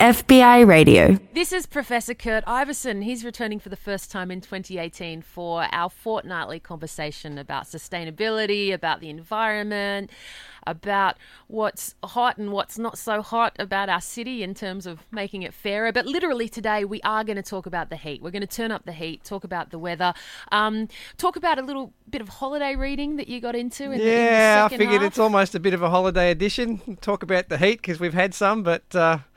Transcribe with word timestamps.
FBI 0.00 0.66
Radio. 0.66 1.18
This 1.34 1.52
is 1.52 1.66
Professor 1.66 2.14
Kurt 2.14 2.42
Iveson. 2.46 3.04
He's 3.04 3.22
returning 3.22 3.58
for 3.60 3.68
the 3.68 3.76
first 3.76 4.10
time 4.10 4.30
in 4.30 4.40
2018 4.40 5.20
for 5.20 5.66
our 5.72 5.90
fortnightly 5.90 6.58
conversation 6.58 7.36
about 7.36 7.64
sustainability, 7.64 8.72
about 8.72 9.00
the 9.00 9.10
environment, 9.10 10.10
about 10.66 11.18
what's 11.48 11.96
hot 12.02 12.38
and 12.38 12.50
what's 12.50 12.78
not 12.78 12.96
so 12.96 13.20
hot 13.20 13.54
about 13.58 13.90
our 13.90 14.00
city 14.00 14.42
in 14.42 14.54
terms 14.54 14.86
of 14.86 15.00
making 15.10 15.42
it 15.42 15.52
fairer. 15.52 15.92
But 15.92 16.06
literally 16.06 16.48
today, 16.48 16.86
we 16.86 17.02
are 17.02 17.22
going 17.22 17.36
to 17.36 17.42
talk 17.42 17.66
about 17.66 17.90
the 17.90 17.96
heat. 17.96 18.22
We're 18.22 18.30
going 18.30 18.40
to 18.40 18.46
turn 18.46 18.72
up 18.72 18.86
the 18.86 18.92
heat, 18.92 19.22
talk 19.22 19.44
about 19.44 19.70
the 19.70 19.78
weather, 19.78 20.14
um, 20.50 20.88
talk 21.18 21.36
about 21.36 21.58
a 21.58 21.62
little 21.62 21.92
bit 22.08 22.22
of 22.22 22.28
holiday 22.30 22.74
reading 22.74 23.16
that 23.16 23.28
you 23.28 23.38
got 23.38 23.54
into. 23.54 23.84
In 23.84 23.90
the, 23.90 23.96
in 23.96 24.00
the 24.00 24.06
Yeah, 24.06 24.62
I 24.64 24.74
figured 24.74 25.02
half. 25.02 25.10
it's 25.10 25.18
almost 25.18 25.54
a 25.54 25.60
bit 25.60 25.74
of 25.74 25.82
a 25.82 25.90
holiday 25.90 26.30
edition. 26.30 26.96
Talk 27.02 27.22
about 27.22 27.50
the 27.50 27.58
heat 27.58 27.82
because 27.82 28.00
we've 28.00 28.14
had 28.14 28.32
some, 28.32 28.62
but 28.62 28.96
uh, 28.96 29.18
a 29.18 29.29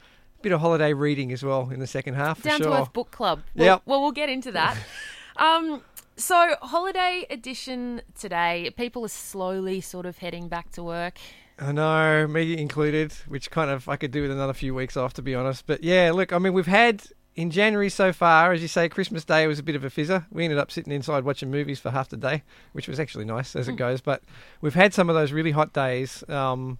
bit 0.43 0.51
of 0.51 0.59
holiday 0.61 0.93
reading 0.93 1.31
as 1.31 1.43
well 1.43 1.69
in 1.71 1.79
the 1.79 1.87
second 1.87 2.13
half 2.13 2.37
for 2.37 2.43
Down 2.49 2.59
sure. 2.61 2.71
to 2.71 2.81
Earth 2.81 2.93
Book 2.93 3.09
Club. 3.11 3.41
Well, 3.55 3.65
Yep. 3.65 3.81
well, 3.85 4.01
we'll 4.01 4.11
get 4.11 4.29
into 4.29 4.51
that. 4.51 4.77
um, 5.37 5.81
so, 6.15 6.55
holiday 6.61 7.25
edition 7.31 8.01
today. 8.19 8.71
People 8.77 9.03
are 9.03 9.09
slowly 9.09 9.81
sort 9.81 10.05
of 10.05 10.19
heading 10.19 10.47
back 10.47 10.69
to 10.73 10.83
work. 10.83 11.17
I 11.57 11.71
know, 11.71 12.27
me 12.27 12.57
included, 12.57 13.13
which 13.27 13.49
kind 13.49 13.71
of 13.71 13.87
I 13.89 13.95
could 13.95 14.11
do 14.11 14.21
with 14.21 14.31
another 14.31 14.53
few 14.53 14.75
weeks 14.75 14.97
off, 14.97 15.13
to 15.13 15.21
be 15.21 15.33
honest. 15.33 15.65
But 15.65 15.83
yeah, 15.83 16.11
look, 16.13 16.33
I 16.33 16.37
mean, 16.39 16.53
we've 16.53 16.65
had 16.67 17.03
in 17.35 17.49
January 17.51 17.89
so 17.89 18.11
far, 18.13 18.51
as 18.51 18.61
you 18.61 18.67
say, 18.67 18.89
Christmas 18.89 19.23
Day 19.25 19.47
was 19.47 19.59
a 19.59 19.63
bit 19.63 19.75
of 19.75 19.83
a 19.83 19.89
fizzer. 19.89 20.25
We 20.31 20.43
ended 20.43 20.59
up 20.59 20.71
sitting 20.71 20.93
inside 20.93 21.23
watching 21.23 21.49
movies 21.49 21.79
for 21.79 21.89
half 21.91 22.09
the 22.09 22.17
day, 22.17 22.43
which 22.73 22.87
was 22.87 22.99
actually 22.99 23.25
nice 23.25 23.55
as 23.55 23.67
it 23.67 23.75
goes. 23.75 24.01
But 24.01 24.21
we've 24.61 24.75
had 24.75 24.93
some 24.93 25.09
of 25.09 25.15
those 25.15 25.31
really 25.31 25.51
hot 25.51 25.73
days, 25.73 26.23
um, 26.29 26.77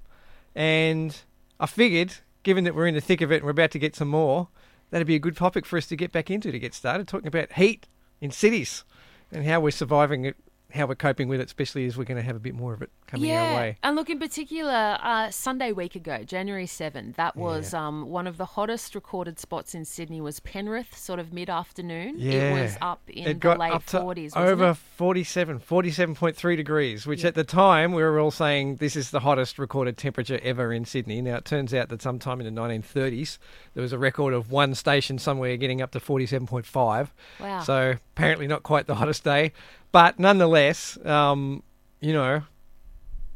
and 0.56 1.16
I 1.60 1.66
figured, 1.66 2.14
given 2.44 2.64
that 2.66 2.76
we're 2.76 2.88
in 2.88 2.96
the 2.96 3.02
thick 3.02 3.22
of 3.22 3.32
it 3.32 3.38
and 3.38 3.46
we're 3.46 3.52
about 3.52 3.72
to 3.72 3.80
get 3.80 3.96
some 3.96 4.10
more, 4.10 4.50
that'd 4.92 5.08
be 5.08 5.16
a 5.16 5.20
good 5.20 5.36
topic 5.36 5.66
for 5.66 5.78
us 5.78 5.88
to 5.88 5.96
get 5.96 6.12
back 6.12 6.30
into 6.30 6.52
to 6.52 6.60
get 6.60 6.74
started, 6.74 7.08
talking 7.08 7.28
about 7.28 7.54
heat 7.54 7.88
in 8.22 8.32
cities 8.32 8.84
and 9.32 9.46
how 9.46 9.60
we're 9.60 9.72
surviving 9.72 10.26
it, 10.26 10.36
how 10.74 10.88
we're 10.88 10.96
coping 10.96 11.28
with 11.28 11.40
it, 11.40 11.46
especially 11.46 11.86
as 11.86 11.98
we're 11.98 12.04
going 12.04 12.18
to 12.18 12.24
have 12.24 12.36
a 12.36 12.40
bit 12.40 12.56
more 12.56 12.74
of 12.74 12.82
it 12.82 12.90
coming 13.06 13.32
our 13.32 13.56
way. 13.56 13.78
And 13.84 13.96
look, 13.96 14.10
in 14.10 14.18
particular, 14.20 14.98
uh, 15.02 15.30
Sunday 15.30 15.72
week 15.72 15.96
ago, 15.96 16.24
January 16.24 16.66
7th, 16.66 17.16
that 17.16 17.36
was 17.36 17.74
um, 17.74 18.10
one 18.10 18.26
of 18.26 18.38
the 18.38 18.46
hottest 18.46 18.96
recorded 18.96 19.40
spots 19.40 19.76
in 19.76 19.86
Sydney 19.86 20.20
was 20.20 20.40
Penrith, 20.40 20.98
sort 20.98 21.20
of 21.20 21.32
mid-afternoon. 21.32 22.16
Yeah. 22.18 22.32
It 22.32 22.62
was 22.62 22.78
up 22.82 23.02
in 23.08 23.28
It 23.28 23.42
the 23.42 23.56
late 23.56 23.72
up 23.72 23.86
to 23.88 24.00
40s, 24.00 24.36
wasn't 24.36 24.46
over 24.46 24.70
it? 24.72 24.78
47, 24.78 25.60
47.3 25.60 26.58
degrees, 26.58 27.06
which 27.06 27.24
at 27.24 27.36
the 27.36 27.44
time 27.44 27.94
we 27.94 28.02
were 28.02 28.20
all 28.20 28.32
saying 28.32 28.78
this 28.78 28.96
is 28.96 29.12
the 29.12 29.20
hottest 29.20 29.60
recorded 29.60 29.98
temperature 29.98 30.40
ever 30.42 30.74
in 30.74 30.86
Sydney. 30.86 31.22
Now 31.22 31.36
it 31.36 31.46
turns 31.46 31.74
out 31.74 31.90
that 31.90 32.02
sometime 32.02 32.42
in 32.42 32.54
the 32.54 32.62
1930s 32.62 33.38
there 33.76 33.82
was 33.84 33.94
a 33.94 34.00
record 34.00 34.34
of 34.34 34.52
one 34.52 34.74
station 34.74 35.20
somewhere 35.20 35.56
getting 35.58 35.82
up 35.82 35.92
to 35.92 36.00
47.5. 36.00 37.10
Wow. 37.40 37.60
So 37.62 37.96
apparently 38.16 38.48
not 38.48 38.64
quite 38.64 38.88
the 38.88 38.96
hottest 38.96 39.24
day, 39.24 39.52
but 39.94 40.20
nonetheless, 40.20 40.98
um, 41.06 41.64
you 42.02 42.12
know, 42.12 42.44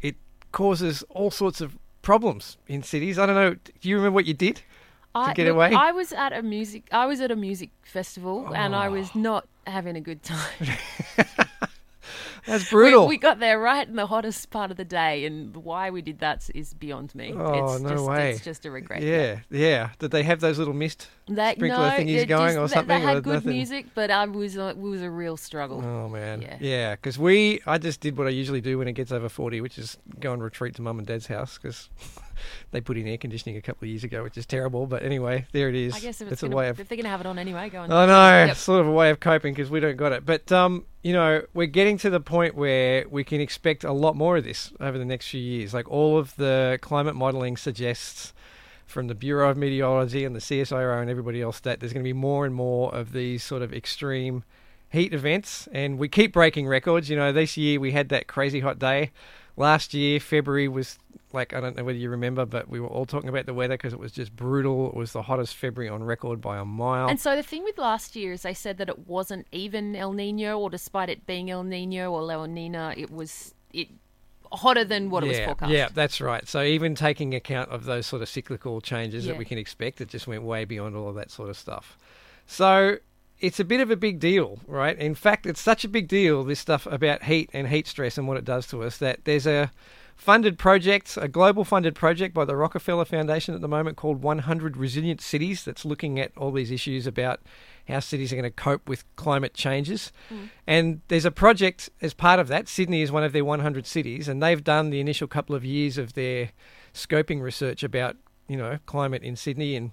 it 0.02 0.16
causes 0.52 1.04
all 1.10 1.32
sorts 1.32 1.62
of 1.62 1.78
problems 2.02 2.58
in 2.68 2.84
cities. 2.84 3.18
I 3.18 3.26
don't 3.26 3.36
know. 3.36 3.54
Do 3.54 3.88
you 3.90 3.96
remember 3.96 4.16
what 4.16 4.26
you 4.26 4.34
did? 4.34 4.62
I, 5.16 5.34
get 5.34 5.46
look, 5.48 5.56
away? 5.56 5.74
I 5.74 5.92
was 5.94 6.12
at 6.12 6.34
a 6.34 6.42
music. 6.44 6.84
I 6.92 7.06
was 7.06 7.22
at 7.22 7.32
a 7.32 7.36
music 7.36 7.70
festival, 7.84 8.52
and 8.54 8.76
I 8.76 8.88
Oh. 8.88 8.92
was 8.92 9.16
not 9.16 9.48
having 9.66 9.96
a 9.96 10.02
good 10.02 10.22
time. 10.22 10.68
That's 12.48 12.70
brutal. 12.70 13.08
We, 13.08 13.18
got 13.18 13.40
there 13.40 13.60
right 13.60 13.88
in 13.88 13.96
the 13.96 14.08
hottest 14.08 14.50
part 14.50 14.72
of 14.72 14.78
the 14.78 14.86
day, 14.86 15.26
and 15.26 15.56
why 15.56 15.90
we 15.90 16.02
did 16.02 16.20
that 16.20 16.50
is 16.56 16.74
beyond 16.74 17.14
me. 17.14 17.34
Oh, 17.36 17.74
it's 17.76 17.84
no 17.84 17.90
just, 17.90 18.06
way. 18.06 18.32
It's 18.32 18.44
just 18.44 18.66
a 18.66 18.72
regret. 18.72 19.02
yeah, 19.02 19.40
yeah. 19.50 19.90
Did 20.00 20.12
they 20.12 20.24
have 20.24 20.40
those 20.40 20.58
little 20.58 20.74
mist 20.74 21.10
They, 21.28 21.54
sprinkler 21.56 21.90
no, 21.90 21.92
thingies 21.98 22.28
going 22.28 22.56
just- 22.56 22.58
or 22.58 22.68
something? 22.70 22.88
They 22.88 23.00
had 23.06 23.24
good 23.24 23.34
nothing? 23.36 23.52
music, 23.52 23.88
but 23.94 24.10
I 24.10 24.26
was 24.26 24.56
a, 24.58 24.70
it 24.70 24.78
was 24.78 25.02
a 25.02 25.12
real 25.12 25.36
struggle. 25.38 25.84
Oh 25.84 26.08
man, 26.10 26.42
Yeah. 26.42 26.58
yeah, 26.60 26.92
because 26.96 27.20
we, 27.20 27.60
I 27.66 27.78
just 27.78 28.00
did 28.00 28.18
what 28.18 28.28
I 28.28 28.32
usually 28.32 28.62
do 28.62 28.78
when 28.78 28.88
it 28.88 28.94
gets 28.94 29.12
over 29.12 29.30
forty, 29.30 29.60
which 29.62 29.78
is 29.78 29.98
go 30.20 30.32
and 30.34 30.42
retreat 30.42 30.76
to 30.76 30.82
mum 30.82 30.98
and 31.00 31.08
dad's 31.08 31.28
house 31.28 31.58
because 31.62 31.90
they 32.72 32.82
put 32.82 32.98
in 32.98 33.08
air 33.08 33.18
conditioning 33.18 33.58
a 33.58 33.62
couple 33.62 33.86
of 33.86 33.90
years 33.90 34.04
ago, 34.04 34.24
which 34.24 34.38
is 34.38 34.46
terrible. 34.46 34.86
But 34.88 35.04
anyway, 35.04 35.46
there 35.52 35.70
it 35.70 35.76
is. 35.76 35.96
I 35.96 36.00
guess 36.00 36.22
if 36.22 36.28
it's 36.32 36.44
it's 36.44 36.52
a 36.52 36.56
way 36.56 36.70
of. 36.70 36.80
if 36.80 36.88
they're 36.88 36.96
going 36.96 37.04
to 37.06 37.10
have 37.10 37.22
it 37.22 37.26
on 37.26 37.38
anyway, 37.40 37.70
go 37.70 37.82
on. 37.82 37.92
I 37.92 38.06
know, 38.06 38.46
Yep. 38.48 38.58
sort 38.58 38.82
of 38.82 38.88
a 38.88 38.92
way 38.92 39.10
of 39.10 39.20
coping 39.20 39.54
because 39.54 39.70
we 39.70 39.80
don't 39.80 39.98
got 39.98 40.12
it. 40.12 40.26
But 40.26 40.52
um, 40.52 40.86
you 41.04 41.14
know, 41.14 41.44
we're 41.54 41.68
getting 41.68 41.98
to 42.00 42.10
the 42.10 42.20
point 42.20 42.56
where 42.56 43.06
we 43.10 43.24
can 43.24 43.40
expect 43.42 43.84
a 43.84 43.92
lot 43.94 44.16
more 44.16 44.38
of 44.38 44.44
this 44.44 44.74
over 44.80 44.98
the 44.98 45.06
next 45.06 45.28
few 45.30 45.42
years. 45.42 45.74
Like 45.74 45.90
all 45.90 46.18
of 46.18 46.36
the 46.36 46.80
climate 46.82 47.16
modelling 47.16 47.58
suggests 47.58 48.34
from 48.86 49.08
the 49.08 49.16
Bureau 49.16 49.50
of 49.50 49.58
Meteorology 49.58 50.24
and 50.24 50.34
the 50.36 50.40
CSIRO 50.40 51.02
and 51.02 51.10
everybody 51.10 51.42
else 51.42 51.60
that 51.62 51.80
there's 51.82 51.92
going 51.92 52.04
to 52.04 52.08
be 52.08 52.14
more 52.14 52.46
and 52.46 52.56
more 52.56 52.94
of 52.96 53.12
these 53.12 53.44
sort 53.44 53.62
of 53.62 53.74
extreme 53.74 54.44
heat 54.90 55.14
events, 55.14 55.68
and 55.74 55.98
we 56.00 56.08
keep 56.08 56.32
breaking 56.32 56.66
records. 56.68 57.10
You 57.10 57.18
know, 57.18 57.34
this 57.34 57.58
year 57.58 57.78
we 57.80 57.92
had 57.92 58.08
that 58.10 58.28
crazy 58.28 58.62
hot 58.62 58.80
day. 58.80 59.12
Last 59.58 59.94
year, 59.94 60.20
February 60.22 60.70
was 60.70 60.98
like 61.38 61.54
I 61.54 61.62
don't 61.62 61.78
know 61.78 61.84
whether 61.84 61.98
you 61.98 62.10
remember, 62.10 62.46
but 62.46 62.68
we 62.70 62.80
were 62.80 62.88
all 62.88 63.06
talking 63.06 63.30
about 63.30 63.46
the 63.46 63.54
weather 63.54 63.76
because 63.76 63.94
it 63.94 64.00
was 64.00 64.12
just 64.12 64.36
brutal. 64.36 64.90
It 64.90 64.96
was 64.96 65.14
the 65.14 65.22
hottest 65.22 65.56
February 65.56 65.90
on 65.90 66.04
record 66.04 66.42
by 66.42 66.58
a 66.58 66.66
mile. 66.66 67.08
And 67.08 67.20
so 67.20 67.36
the 67.36 67.44
thing 67.44 67.64
with 67.64 67.78
last 67.78 68.16
year 68.16 68.34
is 68.34 68.42
they 68.42 68.54
said 68.54 68.78
that 68.80 68.90
it 68.90 69.08
wasn't 69.08 69.48
even 69.52 69.96
El 69.96 70.14
Nino, 70.14 70.60
or 70.60 70.70
despite 70.70 71.10
it 71.10 71.26
being 71.26 71.50
El 71.50 71.64
Nino 71.64 72.12
or 72.12 72.24
La 72.24 72.46
Nina, 72.46 72.94
it 72.98 73.12
was 73.12 73.54
it 73.72 73.88
hotter 74.52 74.84
than 74.84 75.10
what 75.10 75.24
it 75.24 75.28
was 75.28 75.38
yeah, 75.38 75.46
forecast. 75.46 75.72
Yeah, 75.72 75.90
that's 75.94 76.22
right. 76.22 76.48
So 76.48 76.64
even 76.64 76.96
taking 76.96 77.36
account 77.36 77.70
of 77.70 77.86
those 77.86 78.06
sort 78.08 78.22
of 78.22 78.30
cyclical 78.30 78.82
changes 78.82 79.26
Yeah. 79.26 79.34
that 79.34 79.40
we 79.40 79.46
can 79.46 79.58
expect, 79.58 80.02
it 80.02 80.10
just 80.10 80.28
went 80.28 80.44
way 80.44 80.66
beyond 80.66 80.96
all 80.96 81.10
of 81.10 81.16
that 81.16 81.32
sort 81.32 81.50
of 81.50 81.58
stuff. 81.58 81.98
So 82.46 82.98
it's 83.40 83.60
a 83.60 83.66
bit 83.66 83.82
of 83.82 83.92
a 83.92 83.96
big 83.96 84.20
deal, 84.20 84.60
right? 84.66 84.98
In 84.98 85.16
fact, 85.16 85.46
it's 85.46 85.62
such 85.62 85.84
a 85.84 85.88
big 85.88 86.08
deal, 86.08 86.44
this 86.44 86.60
stuff 86.60 86.88
about 86.88 87.24
heat 87.24 87.50
and 87.54 87.68
heat 87.68 87.88
stress 87.88 88.18
and 88.18 88.28
what 88.28 88.38
it 88.38 88.46
does 88.46 88.68
to 88.68 88.84
us, 88.84 88.98
that 88.98 89.26
there's 89.26 89.46
a 89.46 89.72
funded 90.18 90.58
project, 90.58 91.18
a 91.22 91.28
global 91.28 91.64
funded 91.64 91.96
project 91.96 92.34
by 92.34 92.44
the 92.44 92.56
Rockefeller 92.56 93.06
Foundation 93.06 93.54
at 93.54 93.62
the 93.62 93.68
moment 93.68 93.98
called 93.98 94.22
100 94.24 94.76
Resilient 94.76 95.22
Cities 95.22 95.64
that's 95.64 95.86
looking 95.86 96.20
at 96.20 96.32
all 96.36 96.52
these 96.52 96.72
issues 96.72 97.06
about 97.06 97.40
how 97.88 98.00
cities 98.00 98.34
are 98.34 98.36
going 98.36 98.44
to 98.44 98.50
cope 98.50 98.90
with 98.90 99.06
climate 99.16 99.54
changes. 99.54 100.12
And 100.66 101.02
there's 101.08 101.24
a 101.24 101.32
project 101.32 101.90
as 102.02 102.14
part 102.14 102.40
of 102.40 102.48
that. 102.50 102.68
Sydney 102.68 103.04
is 103.04 103.12
one 103.12 103.24
of 103.24 103.32
their 103.32 103.46
100 103.46 103.86
cities, 103.86 104.28
and 104.28 104.42
they've 104.42 104.64
done 104.64 104.90
the 104.90 105.00
initial 105.00 105.28
couple 105.28 105.56
of 105.56 105.64
years 105.64 105.98
of 105.98 106.14
their 106.14 106.50
scoping 106.94 107.42
research 107.42 107.84
about, 107.84 108.18
you 108.50 108.58
know, 108.58 108.80
climate 108.88 109.22
in 109.22 109.36
Sydney. 109.36 109.76
And 109.76 109.92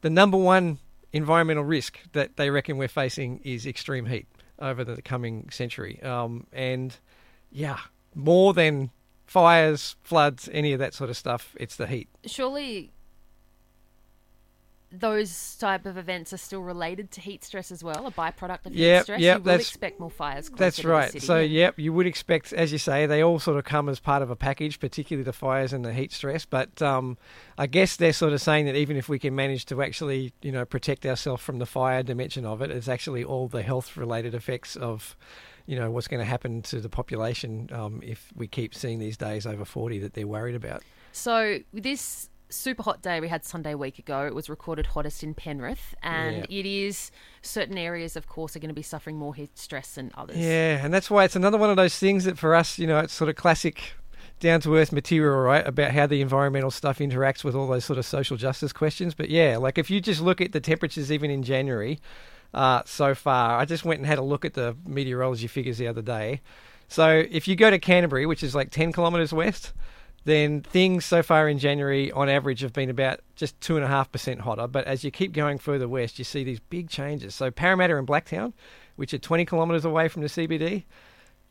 the 0.00 0.10
number 0.10 0.38
one 0.38 0.78
environmental 1.12 1.64
risk 1.64 1.98
that 2.12 2.36
they 2.36 2.48
reckon 2.48 2.76
we're 2.76 2.88
facing 2.88 3.40
is 3.44 3.66
extreme 3.66 4.06
heat 4.06 4.26
over 4.60 4.84
the 4.84 5.02
coming 5.02 5.50
century. 5.50 6.00
Um, 6.02 6.46
and 6.52 6.96
yeah, 7.50 7.78
more 8.14 8.54
than 8.54 8.90
fires, 9.34 9.96
floods, 10.04 10.48
any 10.52 10.72
of 10.72 10.78
that 10.78 10.94
sort 10.94 11.10
of 11.10 11.16
stuff, 11.16 11.56
it's 11.58 11.74
the 11.74 11.88
heat. 11.88 12.08
Surely 12.24 12.92
those 14.92 15.56
type 15.56 15.86
of 15.86 15.96
events 15.98 16.32
are 16.32 16.36
still 16.36 16.60
related 16.62 17.10
to 17.10 17.20
heat 17.20 17.42
stress 17.42 17.72
as 17.72 17.82
well, 17.82 18.06
a 18.06 18.12
byproduct 18.12 18.64
of 18.66 18.72
Yep, 18.76 18.98
heat 18.98 19.02
stress. 19.02 19.20
yep, 19.20 19.34
you 19.38 19.40
will 19.42 19.44
that's- 19.46 19.68
expect 19.68 19.98
more 19.98 20.08
fires. 20.08 20.48
That's 20.56 20.84
right. 20.84 21.10
city, 21.10 21.26
so, 21.26 21.40
yeah. 21.40 21.62
yep, 21.62 21.78
you 21.80 21.92
would 21.92 22.06
expect, 22.06 22.52
as 22.52 22.70
you 22.70 22.78
say, 22.78 23.06
they 23.06 23.24
all 23.24 23.40
sort 23.40 23.58
of 23.58 23.64
come 23.64 23.88
as 23.88 23.98
part 23.98 24.22
of 24.22 24.30
a 24.30 24.36
package, 24.36 24.78
particularly 24.78 25.24
the 25.24 25.32
fires 25.32 25.72
and 25.72 25.84
the 25.84 25.92
heat 25.92 26.12
stress. 26.12 26.44
But 26.44 26.80
um, 26.80 27.18
I 27.58 27.66
guess 27.66 27.96
they're 27.96 28.12
sort 28.12 28.34
of 28.34 28.40
saying 28.40 28.66
that 28.66 28.76
even 28.76 28.96
if 28.96 29.08
we 29.08 29.18
can 29.18 29.34
manage 29.34 29.64
to 29.66 29.82
actually, 29.82 30.32
you 30.42 30.52
know, 30.52 30.64
protect 30.64 31.04
ourselves 31.04 31.42
from 31.42 31.58
the 31.58 31.66
fire 31.66 32.04
dimension 32.04 32.46
of 32.46 32.62
it, 32.62 32.70
it's 32.70 32.86
actually 32.86 33.24
all 33.24 33.48
the 33.48 33.62
health-related 33.62 34.32
effects 34.32 34.76
of, 34.76 35.16
you 35.66 35.76
know, 35.76 35.90
what's 35.90 36.08
going 36.08 36.20
to 36.20 36.24
happen 36.26 36.62
to 36.62 36.80
the 36.80 36.88
population 36.88 37.68
um, 37.72 38.00
if 38.04 38.28
we 38.34 38.46
keep 38.46 38.74
seeing 38.74 38.98
these 38.98 39.16
days 39.16 39.46
over 39.46 39.64
40 39.64 39.98
that 40.00 40.14
they're 40.14 40.26
worried 40.26 40.54
about. 40.54 40.82
So 41.12 41.58
this 41.72 42.28
super 42.50 42.82
hot 42.82 43.02
day 43.02 43.20
we 43.20 43.28
had 43.28 43.44
Sunday 43.44 43.74
week 43.74 43.98
ago, 43.98 44.26
it 44.26 44.34
was 44.34 44.48
recorded 44.48 44.86
hottest 44.86 45.22
in 45.22 45.34
Penrith, 45.34 45.94
and 46.02 46.36
Yeah. 46.36 46.46
it 46.48 46.66
is 46.66 47.10
certain 47.42 47.78
areas, 47.78 48.16
of 48.16 48.26
course, 48.26 48.54
are 48.54 48.58
going 48.60 48.68
to 48.68 48.74
be 48.74 48.82
suffering 48.82 49.16
more 49.16 49.34
heat 49.34 49.56
stress 49.58 49.94
than 49.94 50.10
others. 50.14 50.36
Yeah, 50.36 50.84
and 50.84 50.92
that's 50.92 51.10
why 51.10 51.24
it's 51.24 51.36
another 51.36 51.58
one 51.58 51.70
of 51.70 51.76
those 51.76 51.98
things 51.98 52.24
that 52.24 52.38
for 52.38 52.54
us, 52.54 52.78
you 52.78 52.86
know, 52.86 52.98
it's 53.00 53.12
sort 53.14 53.30
of 53.30 53.36
classic 53.36 53.94
down 54.40 54.60
to 54.60 54.76
earth 54.76 54.92
material, 54.92 55.38
right? 55.40 55.66
About 55.66 55.92
how 55.92 56.06
the 56.06 56.20
environmental 56.20 56.70
stuff 56.70 56.98
interacts 56.98 57.44
with 57.44 57.54
all 57.54 57.66
those 57.66 57.84
sort 57.84 57.98
of 57.98 58.04
social 58.04 58.36
justice 58.36 58.72
questions. 58.72 59.14
But 59.14 59.30
yeah, 59.30 59.56
like 59.56 59.78
if 59.78 59.90
you 59.90 60.00
just 60.00 60.20
look 60.20 60.40
at 60.40 60.52
the 60.52 60.60
temperatures 60.60 61.10
even 61.10 61.30
in 61.30 61.42
January 61.42 61.98
uh, 62.54 62.82
so 62.86 63.14
far, 63.14 63.58
I 63.58 63.64
just 63.64 63.84
went 63.84 63.98
and 63.98 64.06
had 64.06 64.18
a 64.18 64.22
look 64.22 64.44
at 64.44 64.54
the 64.54 64.76
meteorology 64.86 65.46
figures 65.48 65.78
the 65.78 65.88
other 65.88 66.02
day. 66.02 66.40
So 66.88 67.24
if 67.28 67.48
you 67.48 67.56
go 67.56 67.70
to 67.70 67.78
Canterbury, 67.78 68.26
which 68.26 68.42
is 68.42 68.54
like 68.54 68.70
10 68.70 68.92
kilometres 68.92 69.32
west, 69.32 69.72
then 70.24 70.62
things 70.62 71.04
so 71.04 71.22
far 71.22 71.48
in 71.48 71.58
January 71.58 72.10
on 72.12 72.28
average 72.28 72.60
have 72.60 72.72
been 72.72 72.90
about 72.90 73.20
just 73.36 73.58
2.5% 73.60 74.40
hotter. 74.40 74.66
But 74.66 74.86
as 74.86 75.04
you 75.04 75.10
keep 75.10 75.32
going 75.32 75.58
further 75.58 75.88
west, 75.88 76.18
you 76.18 76.24
see 76.24 76.44
these 76.44 76.60
big 76.60 76.88
changes. 76.88 77.34
So 77.34 77.50
Parramatta 77.50 77.96
and 77.96 78.06
Blacktown, 78.06 78.52
which 78.96 79.12
are 79.12 79.18
20 79.18 79.44
kilometres 79.44 79.84
away 79.84 80.08
from 80.08 80.22
the 80.22 80.28
CBD, 80.28 80.84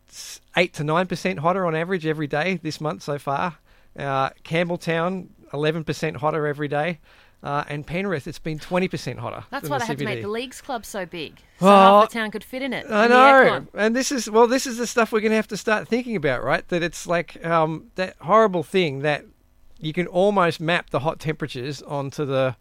it's 0.08 0.42
8 0.56 0.74
to 0.74 0.84
9% 0.84 1.40
hotter 1.40 1.66
on 1.66 1.76
average 1.76 2.06
every 2.06 2.28
day 2.28 2.60
this 2.64 2.82
month 2.82 3.04
so 3.04 3.20
far. 3.20 3.58
Uh, 3.98 4.30
Campbelltown, 4.44 5.28
11% 5.52 6.16
hotter 6.18 6.48
every 6.48 6.68
day. 6.68 7.00
Uh, 7.44 7.66
and 7.68 7.86
Penrith, 7.86 8.26
it's 8.26 8.40
been 8.40 8.58
20% 8.58 9.18
hotter. 9.18 9.44
That's 9.50 9.68
why 9.68 9.78
the 9.78 9.84
they 9.84 9.88
had 9.88 9.98
to 9.98 10.06
make 10.06 10.22
the 10.22 10.30
leagues 10.30 10.62
club 10.62 10.86
so 10.86 11.06
big, 11.06 11.40
so 11.60 11.66
Well, 11.66 12.02
half 12.02 12.10
the 12.10 12.14
town 12.14 12.32
could 12.32 12.44
fit 12.44 12.62
in 12.62 12.72
it. 12.72 12.90
I 12.90 13.04
in 13.04 13.12
know, 13.12 13.68
and 13.74 13.94
this 13.94 14.14
is 14.14 14.30
well, 14.30 14.48
this 14.48 14.66
is 14.66 14.78
the 14.78 14.88
stuff 14.88 15.12
we're 15.12 15.20
going 15.20 15.32
to 15.32 15.36
have 15.36 15.50
to 15.50 15.58
start 15.58 15.90
thinking 15.90 16.16
about, 16.16 16.42
right? 16.42 16.66
That 16.70 16.82
it's 16.82 17.06
like 17.06 17.46
um, 17.46 17.92
that 17.96 18.16
horrible 18.22 18.64
thing 18.64 19.00
that 19.00 19.26
you 19.78 19.92
can 19.92 20.08
almost 20.08 20.62
map 20.62 20.92
the 20.92 21.00
hot 21.00 21.20
temperatures 21.20 21.82
onto 21.82 22.24
the, 22.24 22.56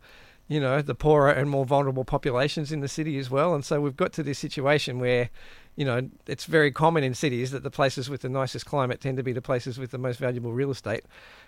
you 0.49 0.59
know, 0.59 0.83
the 0.83 0.97
poorer 0.97 1.31
and 1.31 1.49
more 1.49 1.65
vulnerable 1.65 2.05
populations 2.05 2.73
in 2.73 2.81
the 2.81 2.89
city 2.89 3.19
as 3.19 3.31
well, 3.31 3.55
and 3.55 3.65
so 3.65 3.81
we've 3.81 3.97
got 3.97 4.13
to 4.15 4.25
this 4.25 4.41
situation 4.41 4.99
where, 4.99 5.31
you 5.77 5.85
know, 5.85 6.11
it's 6.27 6.47
very 6.47 6.73
common 6.73 7.05
in 7.05 7.15
cities 7.15 7.53
that 7.53 7.63
the 7.63 7.71
places 7.71 8.11
with 8.11 8.23
the 8.23 8.29
nicest 8.29 8.67
climate 8.67 9.01
tend 9.01 9.17
to 9.17 9.23
be 9.23 9.33
the 9.33 9.41
places 9.41 9.79
with 9.79 9.93
the 9.93 9.99
most 9.99 10.19
valuable 10.19 10.53
real 10.53 10.73
estate, 10.73 11.05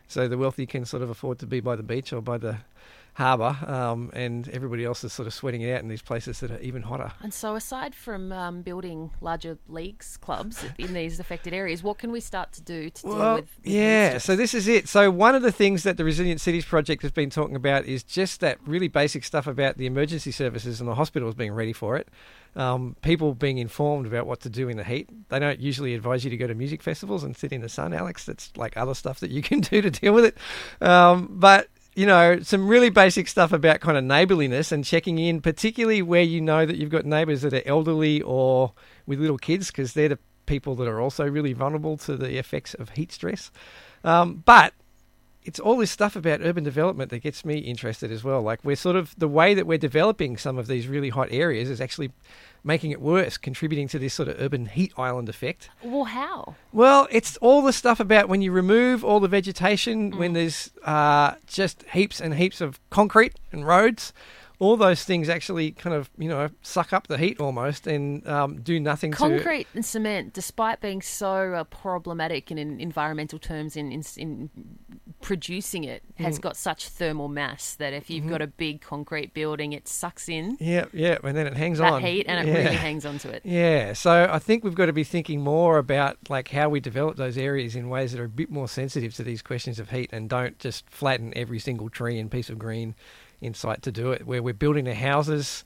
so 0.07 0.29
the 0.29 0.39
wealthy 0.39 0.67
can 0.67 0.85
sort 0.85 1.03
of 1.03 1.11
afford 1.11 1.41
to 1.41 1.49
be 1.49 1.59
by 1.59 1.75
the 1.75 1.83
beach 1.83 2.13
or 2.13 2.21
by 2.21 2.39
the 2.39 2.59
harbour, 3.15 3.57
um, 3.67 4.11
and 4.13 4.49
everybody 4.49 4.85
else 4.85 5.05
is 5.05 5.13
sort 5.13 5.27
of 5.27 5.35
sweating 5.35 5.63
it 5.63 5.73
out 5.73 5.83
in 5.83 5.89
these 5.89 6.03
places 6.03 6.41
that 6.41 6.51
are 6.51 6.59
even 6.61 6.83
hotter. 6.83 7.13
And 7.21 7.33
so, 7.33 7.55
aside 7.55 7.95
from 7.95 8.33
um, 8.33 8.63
building 8.63 9.11
larger 9.21 9.59
leagues 9.69 10.17
clubs 10.17 10.65
in 10.79 10.95
these 10.95 11.21
affected 11.21 11.53
areas, 11.53 11.83
what 11.83 11.99
can 11.99 12.11
we 12.13 12.21
start 12.21 12.53
to 12.53 12.63
do 12.63 12.91
to 12.91 13.03
deal 13.03 13.17
Well, 13.17 13.35
with? 13.37 13.45
with 13.63 13.73
yeah. 13.73 14.19
So 14.19 14.37
this 14.37 14.53
is 14.55 14.69
it. 14.69 14.89
So 14.89 15.11
one 15.11 15.35
of 15.35 15.43
the 15.43 15.53
things 15.53 15.83
that 15.85 15.97
the 15.97 16.05
Resilient 16.05 16.41
Cities 16.41 16.65
Project 16.65 17.03
has 17.03 17.13
been 17.13 17.31
talking 17.31 17.57
about 17.57 17.85
is 17.87 18.03
just 18.03 18.41
that 18.41 18.59
really 18.67 18.89
basic 18.89 19.25
stuff 19.25 19.47
about 19.47 19.77
the 19.79 19.87
emergency 19.87 20.31
services 20.33 20.81
and 20.81 20.89
the 20.89 20.95
hospitals 20.97 21.35
being 21.35 21.53
ready 21.53 21.73
for 21.73 21.97
it. 21.97 22.09
Um, 22.57 22.95
people 23.03 23.35
being 23.35 23.59
informed 23.59 24.07
about 24.07 24.27
what 24.29 24.39
to 24.41 24.49
do 24.49 24.69
in 24.69 24.77
the 24.77 24.85
heat. 24.85 25.09
They 25.29 25.41
don't 25.41 25.59
usually 25.59 25.93
advise 25.95 26.23
you 26.25 26.31
to 26.31 26.37
go 26.37 26.47
to 26.47 26.55
music 26.55 26.83
festivals 26.85 27.25
and 27.25 27.37
sit 27.37 27.53
in 27.53 27.63
the 27.63 27.69
sun, 27.69 27.93
Alex. 27.93 28.25
That's 28.27 28.57
like 28.57 28.77
other 28.77 28.95
stuff 28.95 29.19
that 29.21 29.31
you 29.31 29.43
can 29.51 29.61
do 29.61 29.81
to 29.83 29.91
deal 29.91 30.13
with 30.13 30.25
it. 30.25 30.39
Um, 30.81 31.29
but 31.33 31.69
you 31.95 32.07
know, 32.07 32.41
some 32.41 32.67
really 32.67 32.91
basic 32.91 33.29
stuff 33.29 33.53
about 33.53 33.81
kind 33.81 33.97
of 33.97 34.05
neighbourliness 34.05 34.73
and 34.73 34.85
checking 34.85 35.19
in, 35.19 35.41
particularly 35.41 36.03
where 36.03 36.23
you 36.23 36.41
know 36.41 36.67
that 36.67 36.77
you've 36.77 36.91
got 36.91 37.05
neighbours 37.05 37.43
that 37.43 37.55
are 37.55 37.63
elderly 37.67 38.21
or 38.23 38.73
with 39.07 39.21
little 39.21 39.39
kids, 39.39 39.69
because 39.69 39.93
they're 39.93 40.09
the 40.09 40.19
people 40.47 40.75
that 40.75 40.89
are 40.89 41.01
also 41.01 41.27
really 41.27 41.53
vulnerable 41.53 41.97
to 41.97 42.17
the 42.17 42.37
effects 42.39 42.75
of 42.75 42.91
heat 42.91 43.13
stress. 43.13 43.51
Um, 44.03 44.43
but 44.45 44.75
it's 45.45 45.61
all 45.61 45.77
this 45.77 45.91
stuff 45.91 46.17
about 46.17 46.41
urban 46.43 46.65
development 46.65 47.11
that 47.11 47.19
gets 47.23 47.45
me 47.45 47.59
interested 47.59 48.11
as 48.11 48.25
well. 48.25 48.41
Like 48.43 48.65
we're 48.65 48.77
sort 48.77 48.97
of 48.97 49.15
the 49.19 49.29
way 49.29 49.55
that 49.55 49.67
we're 49.67 49.79
developing 49.79 50.37
some 50.37 50.57
of 50.59 50.67
these 50.67 50.89
really 50.89 51.11
hot 51.11 51.29
areas 51.31 51.69
is 51.69 51.81
actually 51.81 52.11
making 52.67 52.91
it 52.93 53.01
worse, 53.01 53.37
contributing 53.37 53.87
to 53.89 53.99
this 53.99 54.15
sort 54.15 54.27
of 54.29 54.41
urban 54.41 54.65
heat 54.67 54.93
island 54.97 55.29
effect. 55.29 55.69
Well, 55.83 56.05
how? 56.05 56.55
Well, 56.73 57.07
it's 57.11 57.37
all 57.39 57.61
the 57.61 57.75
stuff 57.75 58.01
about 58.01 58.29
when 58.31 58.41
you 58.41 58.53
remove 58.53 59.05
all 59.05 59.21
the 59.21 59.29
vegetation, 59.29 60.17
when 60.17 60.31
Mm. 60.31 60.35
there's 60.35 60.71
uh, 60.85 61.35
just 61.47 61.83
heaps 61.93 62.21
and 62.23 62.35
heaps 62.35 62.63
of 62.63 62.81
concrete 62.89 63.35
and 63.53 63.67
roads. 63.67 64.15
All 64.61 64.77
those 64.77 65.03
things 65.05 65.29
actually 65.29 65.73
kind 65.73 65.95
of, 65.95 66.09
you 66.17 66.29
know, 66.29 66.49
suck 66.63 66.93
up 66.93 67.09
the 67.09 67.19
heat 67.19 67.39
almost 67.41 67.87
and 67.89 68.27
um, 68.27 68.63
do 68.63 68.79
nothing 68.81 69.11
to. 69.11 69.17
Concrete 69.19 69.67
and 69.75 69.85
cement, 69.85 70.33
despite 70.33 70.81
being 70.81 71.03
so 71.03 71.53
uh, 71.55 71.65
problematic 71.65 72.51
in, 72.53 72.57
in 72.57 72.81
environmental 72.81 73.39
terms 73.41 73.77
in, 73.77 73.91
in, 73.93 74.03
in 74.17 74.51
producing 75.25 75.83
it, 75.85 76.03
Mm. 76.19 76.25
has 76.27 76.39
got 76.39 76.57
such 76.57 76.89
thermal 76.89 77.29
mass 77.29 77.75
that 77.77 77.93
if 77.93 78.05
Mm-hmm. 78.05 78.13
you've 78.13 78.29
got 78.29 78.43
a 78.43 78.47
big 78.47 78.81
concrete 78.81 79.35
building, 79.35 79.73
it 79.73 79.89
sucks 79.89 80.29
in 80.29 80.57
Yeah, 80.61 80.85
yeah, 80.93 81.19
and 81.25 81.37
then 81.37 81.47
it 81.47 81.57
hangs 81.57 81.79
that 81.79 81.93
on. 81.95 82.03
heat 82.03 82.27
and 82.29 82.47
it 82.47 82.53
Yeah. 82.53 82.59
really 82.63 82.77
hangs 82.77 83.05
onto 83.07 83.29
it. 83.31 83.43
Yeah, 83.47 83.95
so 83.95 84.29
I 84.31 84.39
think 84.39 84.63
we've 84.63 84.75
got 84.75 84.87
to 84.87 84.93
be 84.93 85.03
thinking 85.05 85.41
more 85.41 85.79
about 85.79 86.19
like 86.29 86.49
how 86.51 86.69
we 86.69 86.79
develop 86.79 87.17
those 87.17 87.37
areas 87.39 87.75
in 87.75 87.89
ways 87.89 88.13
that 88.13 88.21
are 88.21 88.25
a 88.25 88.29
bit 88.29 88.51
more 88.51 88.69
sensitive 88.69 89.15
to 89.15 89.23
these 89.25 89.43
questions 89.43 89.81
of 89.81 89.91
heat 89.91 90.11
and 90.13 90.29
don't 90.29 90.59
just 90.59 90.89
flatten 90.91 91.33
every 91.35 91.59
single 91.59 91.89
tree 91.89 92.19
and 92.19 92.31
piece 92.31 92.51
of 92.51 92.59
green 92.59 92.95
in 93.41 93.55
sight 93.55 93.83
to 93.83 93.91
do 93.91 94.13
it. 94.13 94.27
Where 94.27 94.43
we're 94.43 94.55
building 94.55 94.85
the 94.85 94.95
houses 94.95 95.65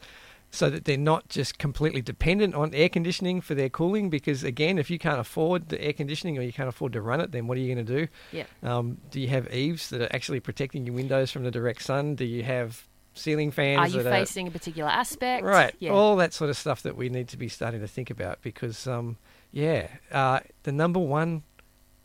so 0.51 0.71
that 0.71 0.85
they're 0.85 0.97
not 0.97 1.29
just 1.29 1.59
completely 1.59 2.01
dependent 2.01 2.55
on 2.55 2.75
air 2.75 2.89
conditioning 2.89 3.41
for 3.41 3.55
their 3.55 3.69
cooling. 3.69 4.11
Because 4.11 4.45
again, 4.45 4.79
if 4.79 4.91
you 4.91 4.99
can't 4.99 5.21
afford 5.21 5.69
the 5.69 5.81
air 5.83 5.93
conditioning 5.93 6.39
or 6.39 6.43
you 6.43 6.53
can't 6.53 6.69
afford 6.69 6.93
to 6.95 7.03
run 7.03 7.21
it, 7.21 7.33
then 7.33 7.47
what 7.47 7.59
are 7.59 7.61
you 7.61 7.75
going 7.75 7.87
to 7.87 8.01
do? 8.01 8.09
Yeah. 8.33 8.45
Um, 8.63 8.99
do 9.11 9.21
you 9.21 9.29
have 9.29 9.53
eaves 9.53 9.91
that 9.91 10.01
are 10.01 10.15
actually 10.15 10.41
protecting 10.41 10.87
your 10.87 10.95
windows 10.95 11.31
from 11.31 11.45
the 11.45 11.51
direct 11.51 11.83
sun? 11.83 12.15
Do 12.15 12.25
you 12.25 12.43
have 12.45 12.89
ceiling 13.15 13.51
fans? 13.51 13.95
Are 13.95 13.99
you 13.99 14.05
facing 14.05 14.49
a 14.49 14.51
particular 14.51 14.89
aspect? 14.89 15.45
Right. 15.45 15.75
Yeah. 15.79 15.91
All 15.91 16.17
that 16.17 16.33
sort 16.33 16.51
of 16.51 16.57
stuff 16.57 16.83
that 16.83 16.97
we 16.97 17.09
need 17.09 17.29
to 17.29 17.37
be 17.37 17.49
starting 17.49 17.81
to 17.81 17.89
think 17.89 18.11
about 18.11 18.41
because, 18.43 18.87
um, 18.87 19.19
yeah, 19.53 19.89
uh, 20.13 20.41
the 20.63 20.73
number 20.73 21.01
one 21.01 21.43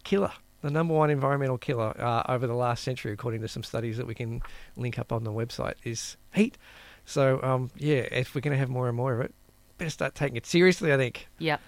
killer, 0.04 0.32
the 0.62 0.72
number 0.72 0.94
one 0.94 1.10
environmental 1.10 1.58
killer 1.58 1.96
uh, 2.00 2.24
over 2.28 2.48
the 2.48 2.56
last 2.56 2.84
century, 2.84 3.14
according 3.14 3.42
to 3.42 3.48
some 3.48 3.64
studies 3.64 3.98
that 3.98 4.08
we 4.08 4.16
can 4.16 4.42
link 4.76 5.00
up 5.00 5.12
on 5.14 5.24
the 5.24 5.32
website, 5.32 5.76
is 5.84 6.18
heat. 6.34 6.58
So, 7.06 7.42
um, 7.44 7.72
yeah, 7.78 8.08
if 8.12 8.34
we're 8.34 8.42
going 8.42 8.54
to 8.54 8.58
have 8.58 8.70
more 8.70 8.88
and 8.88 8.96
more 8.96 9.14
of 9.14 9.22
it, 9.22 9.34
better 9.78 9.90
start 9.90 10.16
taking 10.16 10.38
it 10.38 10.46
seriously, 10.46 10.94
I 10.94 10.98
think. 10.98 11.28
Yep. 11.40 11.62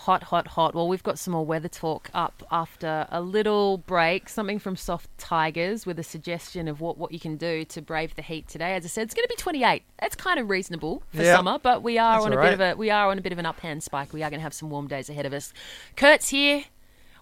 Hot, 0.00 0.24
hot, 0.24 0.46
hot. 0.48 0.74
Well, 0.74 0.88
we've 0.88 1.02
got 1.02 1.18
some 1.18 1.32
more 1.32 1.46
weather 1.46 1.68
talk 1.68 2.10
up 2.12 2.42
after 2.50 3.06
a 3.10 3.22
little 3.22 3.78
break. 3.78 4.28
Something 4.28 4.58
from 4.58 4.76
Soft 4.76 5.08
Tigers 5.16 5.86
with 5.86 5.98
a 5.98 6.02
suggestion 6.02 6.68
of 6.68 6.82
what, 6.82 6.98
what 6.98 7.12
you 7.12 7.18
can 7.18 7.36
do 7.38 7.64
to 7.64 7.80
brave 7.80 8.14
the 8.14 8.20
heat 8.20 8.46
today. 8.46 8.74
As 8.74 8.84
I 8.84 8.88
said, 8.88 9.04
it's 9.04 9.14
going 9.14 9.24
to 9.24 9.34
be 9.34 9.36
28. 9.36 9.82
That's 9.98 10.14
kind 10.14 10.38
of 10.38 10.50
reasonable 10.50 11.02
for 11.14 11.24
summer, 11.24 11.58
but 11.58 11.82
we 11.82 11.96
are 11.96 12.16
That's 12.16 12.26
on 12.26 12.32
a 12.34 12.36
all 12.36 12.42
bit 12.42 12.52
of 12.52 12.60
a 12.60 12.74
we 12.76 12.90
are 12.90 13.10
on 13.10 13.16
a 13.16 13.22
bit 13.22 13.32
of 13.32 13.38
an 13.38 13.46
uphand 13.46 13.82
spike. 13.82 14.12
We 14.12 14.22
are 14.22 14.28
going 14.28 14.40
to 14.40 14.44
have 14.44 14.52
some 14.52 14.68
warm 14.68 14.86
days 14.86 15.08
ahead 15.08 15.24
of 15.24 15.32
us. 15.32 15.54
Kurt's 15.96 16.28
here. 16.28 16.64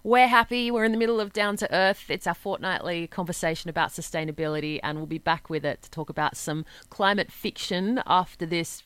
We're 0.05 0.27
happy. 0.27 0.69
We're 0.69 0.83
in 0.83 0.91
the 0.91 0.99
middle 0.99 1.19
of 1.19 1.33
Down 1.33 1.57
to 1.57 1.73
Earth. 1.73 2.11
It's 2.11 2.27
our 2.27 2.35
fortnightly 2.35 3.07
conversation 3.07 3.71
about 3.71 3.89
sustainability, 3.89 4.79
and 4.83 4.99
we'll 4.99 5.07
be 5.07 5.17
back 5.17 5.49
with 5.49 5.65
it 5.65 5.81
to 5.81 5.89
talk 5.89 6.11
about 6.11 6.37
some 6.37 6.63
climate 6.91 7.31
fiction 7.31 8.03
after 8.05 8.45
this 8.45 8.83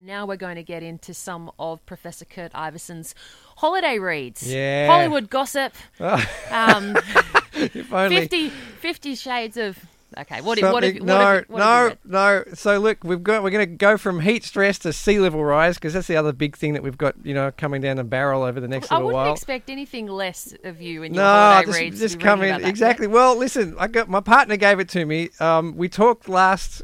Now 0.00 0.26
we're 0.26 0.36
going 0.36 0.54
to 0.54 0.62
get 0.62 0.84
into 0.84 1.12
some 1.12 1.50
of 1.58 1.84
Professor 1.84 2.24
Kurt 2.24 2.52
Iveson's 2.52 3.16
holiday 3.56 3.98
reads. 3.98 4.48
Yeah. 4.48 4.86
Hollywood 4.86 5.28
gossip. 5.28 5.74
Um, 5.98 6.96
if 7.54 7.92
only. 7.92 8.16
50, 8.16 8.48
50 8.50 9.14
shades 9.16 9.56
of. 9.56 9.76
Okay, 10.18 10.40
what, 10.42 10.60
what, 10.60 10.72
what, 10.72 10.94
no, 11.02 11.42
what 11.48 11.58
no, 11.58 11.92
no. 12.04 12.44
So 12.54 12.78
look, 12.78 13.02
we've 13.02 13.22
got 13.22 13.42
we're 13.42 13.50
going 13.50 13.66
to 13.68 13.74
go 13.76 13.96
from 13.96 14.20
heat 14.20 14.44
stress 14.44 14.78
to 14.80 14.92
sea 14.92 15.18
level 15.18 15.42
rise 15.44 15.76
because 15.76 15.94
that's 15.94 16.06
the 16.06 16.16
other 16.16 16.32
big 16.32 16.56
thing 16.56 16.74
that 16.74 16.82
we've 16.82 16.98
got, 16.98 17.14
you 17.24 17.32
know, 17.34 17.50
coming 17.56 17.80
down 17.80 17.96
the 17.96 18.04
barrel 18.04 18.42
over 18.42 18.60
the 18.60 18.68
next 18.68 18.92
I 18.92 18.96
little 18.96 19.06
wouldn't 19.08 19.24
while. 19.24 19.32
expect 19.32 19.70
anything 19.70 20.06
less 20.06 20.54
of 20.64 20.80
you 20.82 21.02
in 21.02 21.14
your 21.14 21.22
No, 21.22 21.28
holiday 21.28 21.66
just, 21.66 21.78
reads. 21.78 22.00
just 22.00 22.18
be 22.18 22.24
come 22.24 22.42
in 22.42 22.50
about 22.50 22.60
that. 22.62 22.68
exactly. 22.68 23.06
Well, 23.06 23.36
listen, 23.36 23.74
I 23.78 23.86
got 23.88 24.08
my 24.08 24.20
partner 24.20 24.56
gave 24.56 24.80
it 24.80 24.88
to 24.90 25.04
me. 25.04 25.30
Um, 25.40 25.76
we 25.76 25.88
talked 25.88 26.28
last 26.28 26.82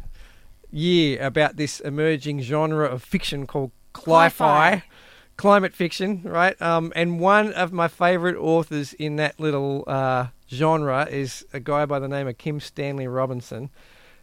year 0.70 1.20
about 1.22 1.56
this 1.56 1.80
emerging 1.80 2.40
genre 2.42 2.86
of 2.86 3.02
fiction 3.02 3.46
called 3.46 3.72
Cli-fi. 3.92 4.82
Climate 5.38 5.72
fiction, 5.72 6.20
right? 6.24 6.60
Um, 6.60 6.92
and 6.94 7.18
one 7.18 7.54
of 7.54 7.72
my 7.72 7.88
favourite 7.88 8.36
authors 8.36 8.92
in 8.92 9.16
that 9.16 9.40
little 9.40 9.84
uh, 9.86 10.26
genre 10.52 11.06
is 11.10 11.46
a 11.54 11.60
guy 11.60 11.86
by 11.86 11.98
the 11.98 12.08
name 12.08 12.28
of 12.28 12.36
Kim 12.36 12.60
Stanley 12.60 13.08
Robinson, 13.08 13.70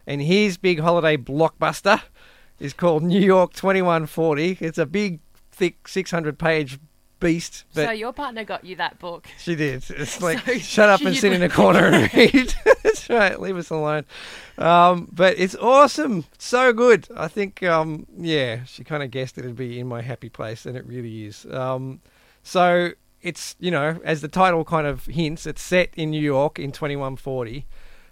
and 0.06 0.22
his 0.22 0.56
big 0.56 0.78
holiday 0.78 1.16
blockbuster 1.16 2.00
is 2.60 2.72
called 2.72 3.02
New 3.02 3.20
York 3.20 3.52
Twenty 3.54 3.82
One 3.82 4.06
Forty. 4.06 4.56
It's 4.60 4.78
a 4.78 4.86
big, 4.86 5.18
thick, 5.50 5.88
six 5.88 6.12
hundred 6.12 6.38
page 6.38 6.78
beast. 7.18 7.64
So 7.72 7.90
your 7.90 8.12
partner 8.12 8.44
got 8.44 8.64
you 8.64 8.76
that 8.76 8.98
book. 8.98 9.26
she 9.38 9.56
did. 9.56 9.84
It's 9.88 10.20
like 10.22 10.40
So 10.44 10.58
shut 10.58 10.88
up 10.88 11.00
and 11.00 11.16
sit 11.16 11.32
in 11.32 11.42
a 11.42 11.48
corner 11.48 11.86
and 11.86 12.14
read. 12.14 12.54
That's 12.96 13.10
right. 13.10 13.40
Leave 13.40 13.56
us 13.56 13.70
alone. 13.70 14.04
Um, 14.58 15.08
but 15.12 15.38
it's 15.38 15.54
awesome. 15.56 16.24
So 16.38 16.72
good. 16.72 17.08
I 17.14 17.28
think. 17.28 17.62
Um, 17.62 18.06
yeah, 18.16 18.64
she 18.64 18.84
kind 18.84 19.02
of 19.02 19.10
guessed 19.10 19.38
it'd 19.38 19.56
be 19.56 19.78
in 19.78 19.86
my 19.86 20.02
happy 20.02 20.28
place, 20.28 20.66
and 20.66 20.76
it 20.76 20.86
really 20.86 21.26
is. 21.26 21.46
Um, 21.46 22.00
so 22.42 22.90
it's 23.22 23.56
you 23.58 23.70
know, 23.70 24.00
as 24.04 24.20
the 24.20 24.28
title 24.28 24.64
kind 24.64 24.86
of 24.86 25.06
hints, 25.06 25.46
it's 25.46 25.62
set 25.62 25.90
in 25.94 26.10
New 26.10 26.20
York 26.20 26.58
in 26.58 26.72
2140. 26.72 27.66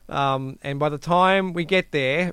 Um, 0.08 0.58
and 0.62 0.78
by 0.78 0.90
the 0.90 0.98
time 0.98 1.54
we 1.54 1.64
get 1.64 1.92
there, 1.92 2.32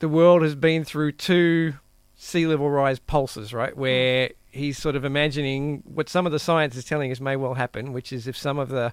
the 0.00 0.08
world 0.08 0.42
has 0.42 0.56
been 0.56 0.84
through 0.84 1.12
two 1.12 1.74
sea 2.16 2.46
level 2.46 2.70
rise 2.70 2.98
pulses, 2.98 3.54
right? 3.54 3.76
Where 3.76 4.30
he's 4.50 4.78
sort 4.78 4.96
of 4.96 5.04
imagining 5.04 5.82
what 5.84 6.08
some 6.08 6.26
of 6.26 6.32
the 6.32 6.38
science 6.38 6.76
is 6.76 6.84
telling 6.84 7.12
us 7.12 7.20
may 7.20 7.36
well 7.36 7.54
happen, 7.54 7.92
which 7.92 8.12
is 8.12 8.26
if 8.26 8.36
some 8.36 8.58
of 8.58 8.68
the 8.68 8.92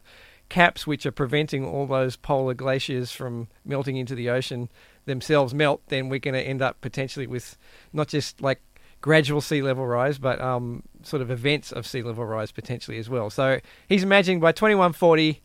caps 0.54 0.86
which 0.86 1.04
are 1.04 1.12
preventing 1.12 1.66
all 1.66 1.88
those 1.88 2.16
polar 2.16 2.54
glaciers 2.54 3.12
from 3.12 3.48
melting 3.66 3.98
into 3.98 4.14
the 4.14 4.30
ocean 4.30 4.70
themselves 5.06 5.52
melt, 5.52 5.82
then 5.88 6.10
we're 6.10 6.20
going 6.20 6.36
to 6.36 6.40
end 6.40 6.62
up 6.62 6.80
potentially 6.80 7.26
with 7.26 7.58
not 7.92 8.08
just 8.08 8.40
like 8.40 8.62
gradual 9.02 9.42
sea 9.42 9.64
level 9.64 9.88
rise, 9.88 10.20
but 10.20 10.40
um, 10.40 10.84
sort 11.02 11.24
of 11.24 11.32
events 11.32 11.72
of 11.72 11.88
sea 11.88 12.04
level 12.04 12.24
rise 12.24 12.52
potentially 12.52 13.00
as 13.00 13.10
well. 13.10 13.32
So 13.32 13.62
he's 13.90 14.04
imagining 14.04 14.40
by 14.40 14.52
2140 14.52 15.42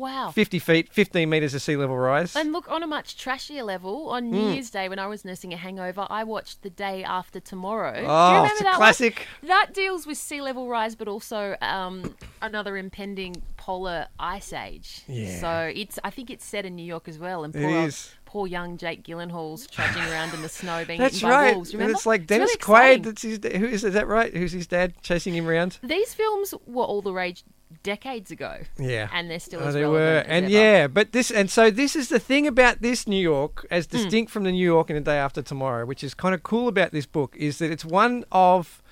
Wow. 0.00 0.30
50 0.30 0.58
feet, 0.60 0.88
15 0.90 1.28
meters 1.28 1.52
of 1.52 1.60
sea 1.60 1.76
level 1.76 1.98
rise. 1.98 2.34
And 2.34 2.54
look, 2.54 2.70
on 2.70 2.82
a 2.82 2.86
much 2.86 3.22
trashier 3.22 3.62
level, 3.62 4.08
on 4.08 4.30
New 4.30 4.52
Year's 4.52 4.70
Day 4.70 4.88
when 4.88 4.98
I 4.98 5.06
was 5.06 5.26
nursing 5.26 5.52
a 5.52 5.58
hangover, 5.58 6.06
I 6.08 6.24
watched 6.24 6.62
The 6.62 6.70
Day 6.70 7.04
After 7.04 7.38
Tomorrow. 7.38 7.96
Do 7.96 8.00
you 8.00 8.06
oh, 8.08 8.28
remember 8.28 8.46
it's 8.52 8.60
a 8.62 8.64
that 8.64 8.70
one? 8.70 8.76
classic. 8.78 9.26
That 9.42 9.74
deals 9.74 10.06
with 10.06 10.16
sea 10.16 10.40
level 10.40 10.68
rise, 10.68 10.94
but 10.94 11.06
also 11.06 11.54
um, 11.60 12.16
another 12.40 12.78
impending 12.78 13.42
polar 13.58 14.06
ice 14.18 14.54
age. 14.54 15.02
Yeah. 15.06 15.38
So 15.38 15.72
it's, 15.74 15.98
I 16.02 16.08
think 16.08 16.30
it's 16.30 16.46
set 16.46 16.64
in 16.64 16.76
New 16.76 16.86
York 16.86 17.06
as 17.06 17.18
well. 17.18 17.44
And 17.44 17.52
poor, 17.52 17.68
is. 17.68 18.10
poor 18.24 18.46
young 18.46 18.78
Jake 18.78 19.04
Gyllenhaal's 19.04 19.66
trudging 19.66 20.04
around 20.04 20.32
in 20.32 20.40
the 20.40 20.48
snow, 20.48 20.82
being 20.86 20.98
That's 20.98 21.18
eaten 21.18 21.28
by 21.28 21.34
right. 21.34 21.54
wolves. 21.54 21.72
And 21.72 21.80
Remember? 21.80 21.96
it's 21.98 22.06
like 22.06 22.26
Dennis 22.26 22.56
really 22.66 22.96
Quaid. 22.96 23.02
That's 23.02 23.20
his. 23.20 23.38
Who 23.54 23.66
is, 23.66 23.84
is 23.84 23.92
that 23.92 24.08
right? 24.08 24.34
Who's 24.34 24.52
his 24.52 24.66
dad 24.66 24.94
chasing 25.02 25.34
him 25.34 25.46
around? 25.46 25.78
These 25.82 26.14
films 26.14 26.54
were 26.66 26.84
all 26.84 27.02
the 27.02 27.12
rage 27.12 27.44
decades 27.82 28.30
ago, 28.30 28.58
Yeah. 28.78 29.08
and 29.12 29.30
they're 29.30 29.38
still 29.40 29.60
Oh, 29.62 29.68
as 29.68 29.74
they 29.74 29.86
were, 29.86 30.24
and 30.26 30.46
ever. 30.46 30.52
yeah, 30.54 30.86
but 30.86 31.12
this, 31.12 31.30
and 31.30 31.50
so 31.50 31.70
this 31.70 31.94
is 31.96 32.08
the 32.08 32.18
thing 32.18 32.46
about 32.46 32.82
this 32.82 33.06
New 33.06 33.20
York, 33.20 33.66
as 33.70 33.86
Hmm. 33.86 33.96
distinct 33.96 34.32
from 34.32 34.44
the 34.44 34.52
New 34.52 34.64
York 34.64 34.90
in 34.90 34.96
a 34.96 35.00
day 35.00 35.16
after 35.16 35.40
tomorrow, 35.42 35.86
which 35.86 36.02
is 36.04 36.12
kind 36.14 36.34
of 36.34 36.42
cool 36.42 36.68
about 36.68 36.92
this 36.92 37.06
book, 37.06 37.34
is 37.38 37.58
that 37.58 37.70
it's 37.70 37.84
one 37.84 38.24
of, 38.32 38.82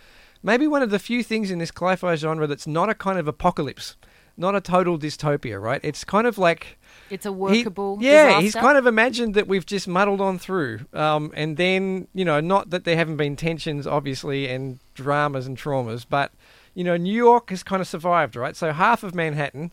maybe 0.43 0.67
one 0.67 0.83
of 0.83 0.91
the 0.91 0.99
few 0.99 1.23
things 1.23 1.51
in 1.51 1.59
this 1.59 1.71
sci-fi 1.77 2.15
genre 2.15 2.47
that's 2.47 2.67
not 2.67 2.89
a 2.89 2.95
kind 2.95 3.19
of 3.19 3.27
apocalypse, 3.29 3.97
not 4.37 4.55
a 4.55 4.61
total 4.61 4.97
dystopia, 4.97 5.61
right? 5.61 5.81
It's 5.83 6.05
kind 6.05 6.27
of 6.27 6.39
like 6.39 6.79
It's 7.11 7.27
a 7.27 7.31
he- 7.31 7.35
workable. 7.35 7.99
yeah, 8.01 8.41
he's 8.41 8.55
kind 8.55 8.79
of 8.79 8.87
imagined 8.87 9.35
that 9.35 9.49
we've 9.49 9.67
just 9.67 9.89
muddled 9.89 10.21
on 10.21 10.39
through, 10.39 10.81
um, 10.95 11.33
and 11.35 11.57
then 11.57 12.07
you 12.15 12.25
know, 12.25 12.39
not 12.41 12.71
that 12.71 12.85
there 12.85 12.95
haven't 12.97 13.17
been 13.17 13.35
tensions, 13.35 13.87
obviously, 13.87 14.47
and 14.49 14.79
dramas 14.95 15.47
and 15.49 15.59
traumas, 15.59 16.07
but 16.09 16.31
you 16.79 16.85
know, 16.85 16.97
New 16.97 17.13
York 17.13 17.51
has 17.51 17.65
kind 17.65 17.81
of 17.83 17.89
survived, 17.89 18.37
right? 18.37 18.55
So 18.55 18.73
half 18.73 19.03
of 19.03 19.13
Manhattan, 19.13 19.73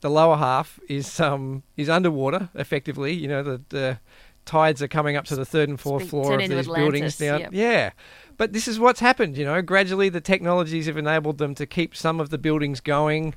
the 0.00 0.08
lower 0.08 0.38
half, 0.38 0.80
is 0.88 1.20
um 1.20 1.62
is 1.76 1.90
underwater, 1.90 2.48
effectively. 2.54 3.12
You 3.12 3.28
know, 3.28 3.42
the 3.42 3.60
the 3.68 3.98
tides 4.46 4.82
are 4.82 4.88
coming 4.88 5.16
up 5.16 5.26
to 5.26 5.36
the 5.36 5.44
third 5.44 5.68
and 5.68 5.78
fourth 5.78 6.04
Speak- 6.04 6.10
floor 6.10 6.32
of 6.40 6.40
these 6.40 6.66
buildings 6.66 7.14
Atlantis, 7.14 7.18
down. 7.18 7.40
yep. 7.40 7.50
Yeah. 7.52 7.90
But 8.38 8.54
this 8.54 8.66
is 8.66 8.78
what's 8.80 9.00
happened, 9.00 9.36
you 9.36 9.44
know. 9.44 9.60
Gradually, 9.60 10.08
the 10.08 10.22
technologies 10.22 10.86
have 10.86 10.96
enabled 10.96 11.36
them 11.36 11.54
to 11.56 11.66
keep 11.66 11.94
some 11.94 12.20
of 12.20 12.30
the 12.30 12.38
buildings 12.38 12.80
going. 12.80 13.34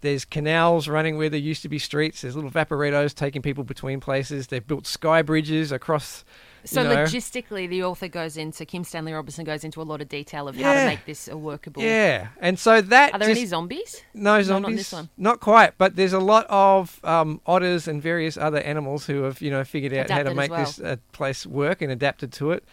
There's 0.00 0.24
canals 0.24 0.88
running 0.88 1.18
where 1.18 1.28
there 1.28 1.38
used 1.38 1.60
to 1.62 1.68
be 1.68 1.78
streets. 1.78 2.22
There's 2.22 2.36
little 2.36 2.50
vaporettos 2.50 3.14
taking 3.14 3.42
people 3.42 3.64
between 3.64 4.00
places. 4.00 4.46
They've 4.46 4.66
built 4.66 4.86
sky 4.86 5.20
bridges 5.20 5.72
across. 5.72 6.24
So 6.66 6.82
you 6.82 6.88
know, 6.88 6.96
logistically, 6.96 7.68
the 7.68 7.84
author 7.84 8.08
goes 8.08 8.36
into 8.36 8.66
Kim 8.66 8.84
Stanley 8.84 9.12
Robinson 9.12 9.44
goes 9.44 9.64
into 9.64 9.80
a 9.80 9.84
lot 9.84 10.00
of 10.00 10.08
detail 10.08 10.48
of 10.48 10.56
how 10.56 10.74
to 10.74 10.86
make 10.86 11.06
this 11.06 11.28
a 11.28 11.36
workable. 11.36 11.82
Yeah, 11.82 12.28
and 12.40 12.58
so 12.58 12.80
that 12.80 13.14
Are 13.14 13.18
there 13.18 13.28
just, 13.28 13.38
any 13.38 13.46
zombies? 13.46 14.02
no 14.12 14.32
not 14.32 14.38
on 14.38 14.44
zombies? 14.44 14.76
this 14.78 14.92
one. 14.92 15.08
Not 15.16 15.40
quite, 15.40 15.78
but 15.78 15.96
there's 15.96 16.12
a 16.12 16.18
lot 16.20 16.46
of 16.48 17.00
um, 17.04 17.40
otters 17.46 17.88
and 17.88 18.02
various 18.02 18.36
other 18.36 18.58
animals 18.58 19.06
who 19.06 19.22
have 19.22 19.40
you 19.40 19.50
know 19.50 19.64
figured 19.64 19.94
out 19.94 20.10
how 20.10 20.22
to 20.22 20.34
make 20.34 20.50
well. 20.50 20.60
this 20.60 20.80
uh, 20.80 20.96
place 21.12 21.46
work 21.46 21.80
and 21.80 21.90
adapted 21.90 22.32
to 22.34 22.50
it. 22.52 22.64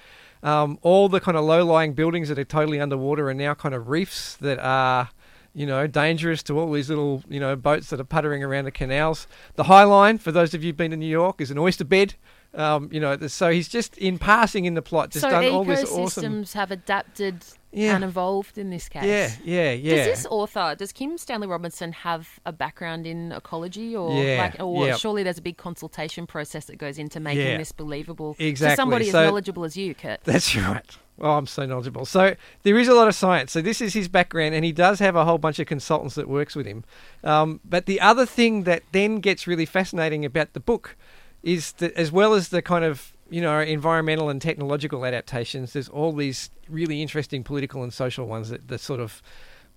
Um, 0.44 0.78
all 0.82 1.08
the 1.08 1.22
kind 1.22 1.38
of 1.38 1.46
low-lying 1.46 1.94
buildings 1.94 2.28
that 2.28 2.38
are 2.38 2.44
totally 2.44 2.80
underwater 2.80 3.30
are 3.30 3.34
now 3.34 3.54
kind 3.54 3.74
of 3.74 3.88
reefs 3.88 4.36
that 4.38 4.60
are, 4.60 5.10
you 5.54 5.66
know, 5.66 5.88
dangerous 5.88 6.44
to 6.44 6.60
all 6.60 6.70
these 6.74 6.90
little, 6.90 7.24
you 7.30 7.40
know, 7.40 7.56
boats 7.56 7.90
that 7.92 8.00
are 8.02 8.04
puttering 8.06 8.44
around 8.44 8.66
the 8.66 8.72
canals. 8.72 9.26
The 9.56 9.64
High 9.64 9.86
Line, 9.86 10.18
for 10.18 10.34
those 10.34 10.54
of 10.54 10.62
you 10.62 10.70
who've 10.70 10.78
been 10.78 10.92
to 10.92 10.98
New 10.98 11.06
York, 11.06 11.40
is 11.40 11.50
an 11.50 11.58
oyster 11.58 11.86
bed. 11.86 12.16
Um, 12.56 12.90
you 12.92 13.00
know, 13.00 13.18
so 13.28 13.50
he's 13.50 13.68
just 13.68 13.98
in 13.98 14.20
passing 14.20 14.66
in 14.66 14.76
the 14.76 14.82
plot, 14.84 15.10
just 15.10 15.24
so 15.24 15.30
done 15.32 15.46
all 15.48 15.64
this 15.64 15.90
ecosystems 15.90 16.42
awesome. 16.44 16.60
have 16.60 16.70
adapted 16.70 17.44
Yeah. 17.72 17.96
and 17.96 18.04
evolved 18.04 18.60
in 18.60 18.70
this 18.70 18.88
case. 18.88 19.06
Yeah, 19.06 19.32
yeah, 19.44 19.72
yeah. 19.72 19.96
Does 19.96 20.06
this 20.06 20.28
author, 20.30 20.76
does 20.78 20.92
Kim 20.92 21.18
Stanley 21.18 21.48
Robinson 21.48 21.92
have 21.94 22.40
a 22.46 22.52
background 22.52 23.08
in 23.08 23.32
ecology, 23.32 23.96
or 23.96 24.14
Yeah, 24.24 24.38
like, 24.38 24.62
or 24.62 24.86
yeah. 24.86 24.96
surely 24.98 25.24
there's 25.24 25.40
a 25.40 25.42
big 25.42 25.58
consultation 25.58 26.28
process 26.28 26.66
that 26.66 26.78
goes 26.78 27.00
into 27.00 27.20
making 27.20 27.48
Yeah. 27.48 27.58
this 27.58 27.72
believable 27.72 28.36
Exactly. 28.38 28.74
to 28.74 28.76
somebody 28.76 29.10
So- 29.10 29.20
as 29.22 29.26
knowledgeable 29.30 29.64
as 29.64 29.76
you, 29.76 29.96
Kurt? 29.96 30.20
That's 30.24 30.56
right. 30.56 30.86
Oh, 31.20 31.32
I'm 31.32 31.48
so 31.48 31.66
knowledgeable. 31.66 32.06
So 32.06 32.36
there 32.62 32.78
is 32.78 32.88
a 32.88 32.94
lot 32.94 33.08
of 33.08 33.16
science. 33.16 33.52
So 33.52 33.62
this 33.62 33.82
is 33.82 33.96
his 33.96 34.08
background, 34.08 34.54
and 34.54 34.64
he 34.64 34.72
does 34.72 35.00
have 35.00 35.16
a 35.16 35.26
whole 35.26 35.40
bunch 35.40 35.58
of 35.58 35.66
consultants 35.66 36.14
that 36.16 36.28
works 36.30 36.56
with 36.56 36.68
him. 36.68 36.84
Um, 37.24 37.62
but 37.66 37.88
the 37.88 38.00
other 38.00 38.28
thing 38.28 38.64
that 38.64 38.84
then 38.92 39.16
gets 39.22 39.48
really 39.48 39.66
fascinating 39.66 40.24
about 40.24 40.54
the 40.54 40.60
book 40.60 40.96
is 41.44 41.74
that, 41.74 41.94
as 41.94 42.12
well 42.12 42.34
as 42.34 42.50
the 42.50 42.62
kind 42.62 42.86
of 42.86 43.14
you 43.30 43.42
know 43.42 43.60
environmental 43.60 44.30
and 44.30 44.42
technological 44.42 45.06
adaptations, 45.06 45.74
there's 45.74 45.90
all 45.90 46.14
these 46.14 46.50
really 46.68 47.02
interesting 47.02 47.44
political 47.44 47.84
and 47.84 47.94
social 47.94 48.26
ones 48.26 48.50
that 48.50 48.68
the 48.68 48.78
sort 48.78 49.00
of 49.00 49.22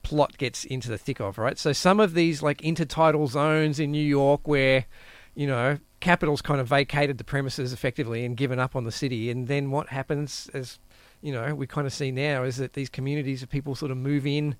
plot 0.03 0.39
gets 0.39 0.65
into 0.65 0.89
the 0.89 0.99
thick 0.99 1.21
of. 1.21 1.39
Right. 1.39 1.59
So 1.59 1.73
some 1.73 2.01
of 2.01 2.15
these 2.15 2.43
like 2.43 2.59
intertidal 2.59 3.29
zones 3.29 3.79
in 3.81 3.91
New 3.91 4.05
York 4.05 4.47
where 4.47 4.87
you 5.37 5.47
know, 5.47 5.79
capital's 6.01 6.43
kind 6.43 6.61
of 6.61 6.67
vacated 6.67 7.19
the 7.19 7.25
premises 7.25 7.73
effectively 7.73 8.25
and 8.25 8.37
given 8.37 8.59
up 8.59 8.75
on 8.75 8.85
the 8.85 8.91
city. 8.91 9.31
And 9.31 9.47
then 9.47 9.71
what 9.71 9.91
happens, 9.91 10.51
as 10.55 10.81
you 11.21 11.31
know, 11.31 11.55
we 11.55 11.67
kind 11.67 11.87
of 11.87 11.93
see 11.93 12.11
now, 12.11 12.43
is 12.43 12.57
that 12.57 12.73
these 12.73 12.89
communities 12.89 13.43
of 13.43 13.51
people 13.51 13.75
sort 13.75 13.91
of 13.91 13.99
move 13.99 14.27
in 14.27 14.57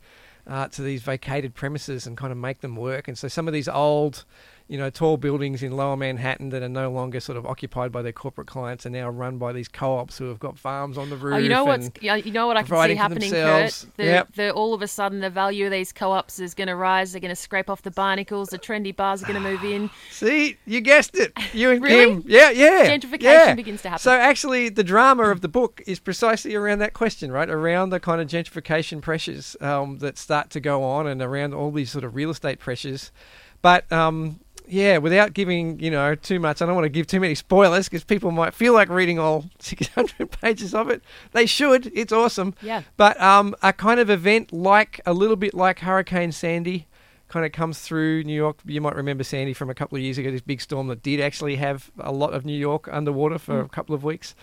uh, 0.47 0.69
to 0.69 0.83
these 0.83 1.03
vacated 1.03 1.55
premises 1.55 2.07
and 2.07 2.17
kind 2.17 2.31
of 2.31 2.39
make 2.39 2.61
them 2.61 2.77
work. 2.77 3.09
And 3.09 3.17
so 3.17 3.27
some 3.27 3.49
of 3.49 3.55
these 3.55 3.69
old, 3.69 4.27
you 4.69 4.77
know, 4.77 4.91
tall 4.91 5.17
buildings 5.17 5.63
in 5.63 5.77
lower 5.77 5.97
Manhattan 5.97 6.49
that 6.49 6.61
are 6.63 6.69
no 6.69 6.91
longer 6.91 7.21
sort 7.21 7.39
of 7.39 7.47
occupied 7.47 7.93
by 7.93 8.03
their 8.03 8.13
corporate 8.13 8.49
clients 8.49 8.85
are 8.85 8.91
now 8.91 9.09
run 9.09 9.39
by 9.39 9.53
these 9.53 9.69
co-ops 9.69 10.19
who 10.19 10.25
have 10.29 10.41
got 10.41 10.59
farms 10.59 10.99
on 10.99 11.09
the 11.09 11.17
roof. 11.17 11.35
Oh, 11.35 11.39
you 11.39 11.49
know 11.49 11.65
what's 11.65 11.91
you 12.01 12.33
know 12.33 12.49
what 12.49 12.57
I 12.57 12.65
can 12.65 12.89
see 12.89 12.95
happening, 12.97 13.31
themselves. 13.31 13.85
Kurt. 13.85 13.97
The, 13.97 14.05
Yep. 14.05 14.33
the 14.35 14.53
all 14.53 14.75
of 14.75 14.83
a 14.83 14.89
sudden 14.89 15.21
the 15.21 15.31
value 15.31 15.67
of 15.67 15.71
these 15.71 15.93
co-ops 15.93 16.41
is 16.41 16.55
going 16.55 16.67
to 16.67 16.75
rise. 16.75 17.13
They're 17.13 17.21
going 17.21 17.29
to 17.29 17.37
scrape 17.37 17.71
off 17.71 17.83
the 17.83 17.93
barnacles. 17.93 18.49
The 18.49 18.59
trendy 18.59 18.95
bars 18.95 19.23
are 19.23 19.27
going 19.27 19.41
to 19.41 19.49
move 19.49 19.63
in. 19.63 19.89
See, 20.11 20.57
you 20.67 20.81
guessed 20.81 21.17
it. 21.17 21.33
You 21.53 21.71
and 21.71 21.83
Really? 21.87 22.23
Kim. 22.23 22.25
Yeah, 22.27 22.51
yeah. 22.51 22.87
Gentrification 22.87 23.21
yeah. 23.23 23.55
begins 23.55 23.83
to 23.83 23.91
happen. 23.91 24.03
So 24.03 24.13
actually, 24.13 24.69
the 24.69 24.85
drama 24.85 25.25
of 25.25 25.43
the 25.43 25.49
book 25.49 25.81
is 25.87 26.01
precisely 26.01 26.57
around 26.57 26.81
that 26.81 26.93
question, 26.93 27.31
right? 27.31 27.49
Around 27.49 27.91
the 27.91 28.01
kind 28.01 28.21
of 28.21 28.27
gentrification 28.27 29.01
pressures 29.01 29.57
um, 29.61 29.99
that 29.99 30.19
start 30.19 30.51
to 30.51 30.61
go 30.61 30.83
on, 30.83 31.07
and 31.07 31.23
around 31.23 31.55
all 31.55 31.71
these 31.71 31.91
sort 31.93 32.03
of 32.05 32.17
real 32.17 32.31
estate 32.31 32.59
pressures. 32.59 33.13
But 33.63 33.91
um, 33.93 34.41
yeah, 34.69 34.99
without 34.99 35.33
giving 35.33 35.79
you 35.81 35.91
know 35.91 36.15
too 36.15 36.41
much, 36.41 36.61
I 36.61 36.67
don't 36.67 36.75
want 36.75 36.85
to 36.85 36.91
give 36.91 37.07
too 37.07 37.21
many 37.21 37.35
spoilers 37.35 37.89
because 37.89 38.05
people 38.05 38.31
might 38.31 38.55
feel 38.55 38.73
like 38.73 38.89
reading 38.89 39.19
all 39.19 39.45
600 39.59 40.31
pages 40.31 40.75
of 40.75 40.91
it. 40.91 41.03
They 41.33 41.47
should. 41.47 41.91
It's 41.95 42.13
awesome. 42.13 42.55
Yeah. 42.63 42.83
But 42.97 43.21
um, 43.21 43.55
a 43.63 43.73
kind 43.73 44.01
of 44.01 44.11
event 44.11 44.53
like 44.53 45.01
a 45.07 45.13
little 45.13 45.37
bit 45.37 45.55
like 45.55 45.81
Hurricane 45.81 46.33
Sandy 46.33 46.87
kind 47.29 47.45
of 47.45 47.53
comes 47.53 47.81
through 47.81 48.25
New 48.25 48.35
York. 48.35 48.59
You 48.65 48.81
might 48.81 48.95
remember 48.95 49.25
Sandy 49.25 49.53
from 49.53 49.71
a 49.71 49.75
couple 49.75 49.97
of 49.97 50.03
years 50.03 50.19
ago, 50.19 50.31
this 50.31 50.41
big 50.41 50.61
storm 50.61 50.87
that 50.89 51.03
did 51.03 51.21
actually 51.21 51.57
have 51.57 51.91
a 51.99 52.13
lot 52.13 52.35
of 52.35 52.45
New 52.45 52.57
York 52.57 52.89
underwater 52.93 53.39
for 53.39 53.61
a 53.61 53.69
couple 53.69 53.95
of 53.95 54.05
weeks. 54.05 54.35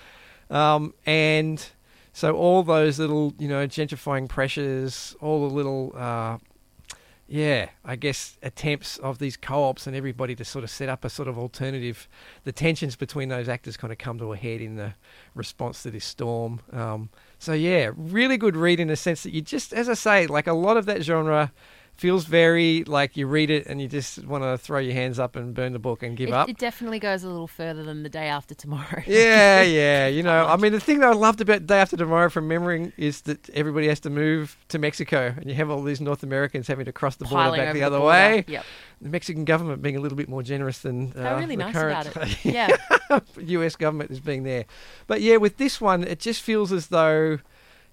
Um, 0.50 0.94
and 1.06 1.66
so 2.12 2.36
all 2.36 2.64
those 2.64 3.00
little, 3.00 3.34
you 3.40 3.48
know, 3.48 3.66
gentrifying 3.68 4.28
pressures, 4.28 5.16
all 5.22 5.48
the 5.48 5.56
little, 5.56 5.94
uh, 5.96 6.38
yeah, 7.34 7.70
I 7.84 7.96
guess 7.96 8.38
attempts 8.44 9.00
of 9.00 9.18
these 9.18 9.38
co-ops 9.38 9.88
and 9.88 9.96
everybody 9.96 10.36
to 10.36 10.46
sort 10.46 10.64
of 10.64 10.70
set 10.70 10.88
up 10.88 11.04
a 11.04 11.10
sort 11.10 11.28
of 11.28 11.36
alternative. 11.36 12.08
The 12.44 12.52
tensions 12.52 12.96
between 12.96 13.30
those 13.30 13.50
actors 13.50 13.76
kind 13.76 13.92
of 13.92 13.98
come 13.98 14.20
to 14.20 14.34
a 14.34 14.38
head 14.38 14.62
in 14.62 14.76
the 14.76 14.94
response 15.34 15.82
to 15.82 15.90
this 15.90 16.06
storm. 16.06 16.60
Um, 16.72 17.10
so 17.40 17.54
yeah, 17.54 17.90
really 17.96 18.38
good 18.38 18.56
read 18.56 18.80
in 18.80 18.88
the 18.88 18.96
sense 18.96 19.24
that 19.24 19.34
you 19.34 19.42
just, 19.42 19.74
as 19.74 19.90
I 19.90 19.96
say, 19.96 20.28
like 20.28 20.46
a 20.46 20.54
lot 20.54 20.78
of 20.78 20.86
that 20.86 21.02
genre 21.02 21.52
feels 22.04 22.26
very 22.26 22.84
like 22.84 23.16
you 23.16 23.26
read 23.26 23.50
it 23.50 23.66
and 23.66 23.80
you 23.82 23.88
just 23.88 24.26
want 24.26 24.44
to 24.44 24.58
throw 24.58 24.78
your 24.78 24.94
hands 24.94 25.20
up 25.20 25.38
and 25.38 25.54
burn 25.54 25.72
the 25.72 25.80
book 25.80 26.04
and 26.04 26.18
give 26.18 26.28
It, 26.28 26.34
up. 26.34 26.50
it 26.50 26.58
definitely 26.58 27.00
goes 27.00 27.24
a 27.24 27.30
little 27.30 27.48
further 27.48 27.82
than 27.82 28.04
the 28.04 28.10
day 28.10 28.28
after 28.28 28.54
tomorrow. 28.54 29.02
Yeah, 29.08 29.62
yeah. 29.62 30.08
You 30.14 30.22
know, 30.22 30.46
I 30.46 30.58
mean, 30.58 30.74
the 30.74 30.82
thing 30.82 31.00
that 31.00 31.10
I 31.10 31.14
loved 31.14 31.40
about 31.40 31.66
Day 31.66 31.80
After 31.80 31.96
Tomorrow 31.96 32.30
from 32.30 32.50
memory 32.50 32.92
is 32.98 33.22
that 33.22 33.50
everybody 33.52 33.88
has 33.88 34.02
to 34.02 34.10
move 34.10 34.58
to 34.68 34.78
Mexico, 34.80 35.34
and 35.38 35.48
you 35.50 35.56
have 35.56 35.70
all 35.70 35.82
these 35.82 36.02
North 36.02 36.24
Americans 36.24 36.68
having 36.68 36.84
to 36.86 36.92
cross 36.92 37.16
the 37.16 37.24
border 37.24 37.44
Piling 37.52 37.60
back 37.62 37.74
the 37.74 37.84
other 37.84 38.00
border. 38.00 38.10
way. 38.10 38.46
Yep. 38.48 38.66
The 39.02 39.10
Mexican 39.10 39.46
government 39.46 39.82
being 39.82 39.96
a 39.96 40.02
little 40.02 40.18
bit 40.18 40.28
more 40.28 40.44
generous 40.44 40.80
than 40.80 41.12
uh, 41.12 41.24
They're 41.24 41.36
really 41.38 41.56
the 41.56 41.64
nice 41.64 41.74
current 41.74 42.08
about 42.12 42.28
it. 42.28 42.38
Yeah. 42.46 42.68
U.S. 43.38 43.76
government 43.78 44.12
is 44.12 44.20
being 44.20 44.44
there. 44.44 44.66
But 45.08 45.22
yeah, 45.22 45.38
with 45.38 45.56
this 45.58 45.80
one, 45.80 46.04
it 46.04 46.20
just 46.20 46.42
feels 46.42 46.74
as 46.74 46.88
though. 46.88 47.40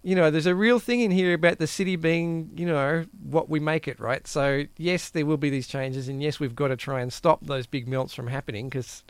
You 0.03 0.15
know, 0.15 0.31
there's 0.31 0.47
a 0.47 0.55
real 0.55 0.79
thing 0.79 1.01
in 1.01 1.11
here 1.11 1.35
about 1.35 1.59
the 1.59 1.67
city 1.67 1.97
being, 1.97 2.51
you 2.57 2.65
know, 2.65 3.05
what 3.23 3.51
we 3.51 3.61
make 3.61 3.87
it, 3.87 4.01
right? 4.01 4.27
So, 4.27 4.65
yes, 4.79 5.11
there 5.11 5.27
will 5.27 5.37
be 5.37 5.51
these 5.51 5.67
changes, 5.67 6.09
and 6.09 6.23
yes, 6.23 6.41
we've 6.41 6.55
got 6.55 6.69
to 6.69 6.77
try 6.77 7.03
and 7.03 7.13
stop 7.13 7.41
those 7.43 7.67
big 7.67 7.87
melts 7.87 8.15
from 8.15 8.29
happening 8.29 8.71
because 8.71 9.05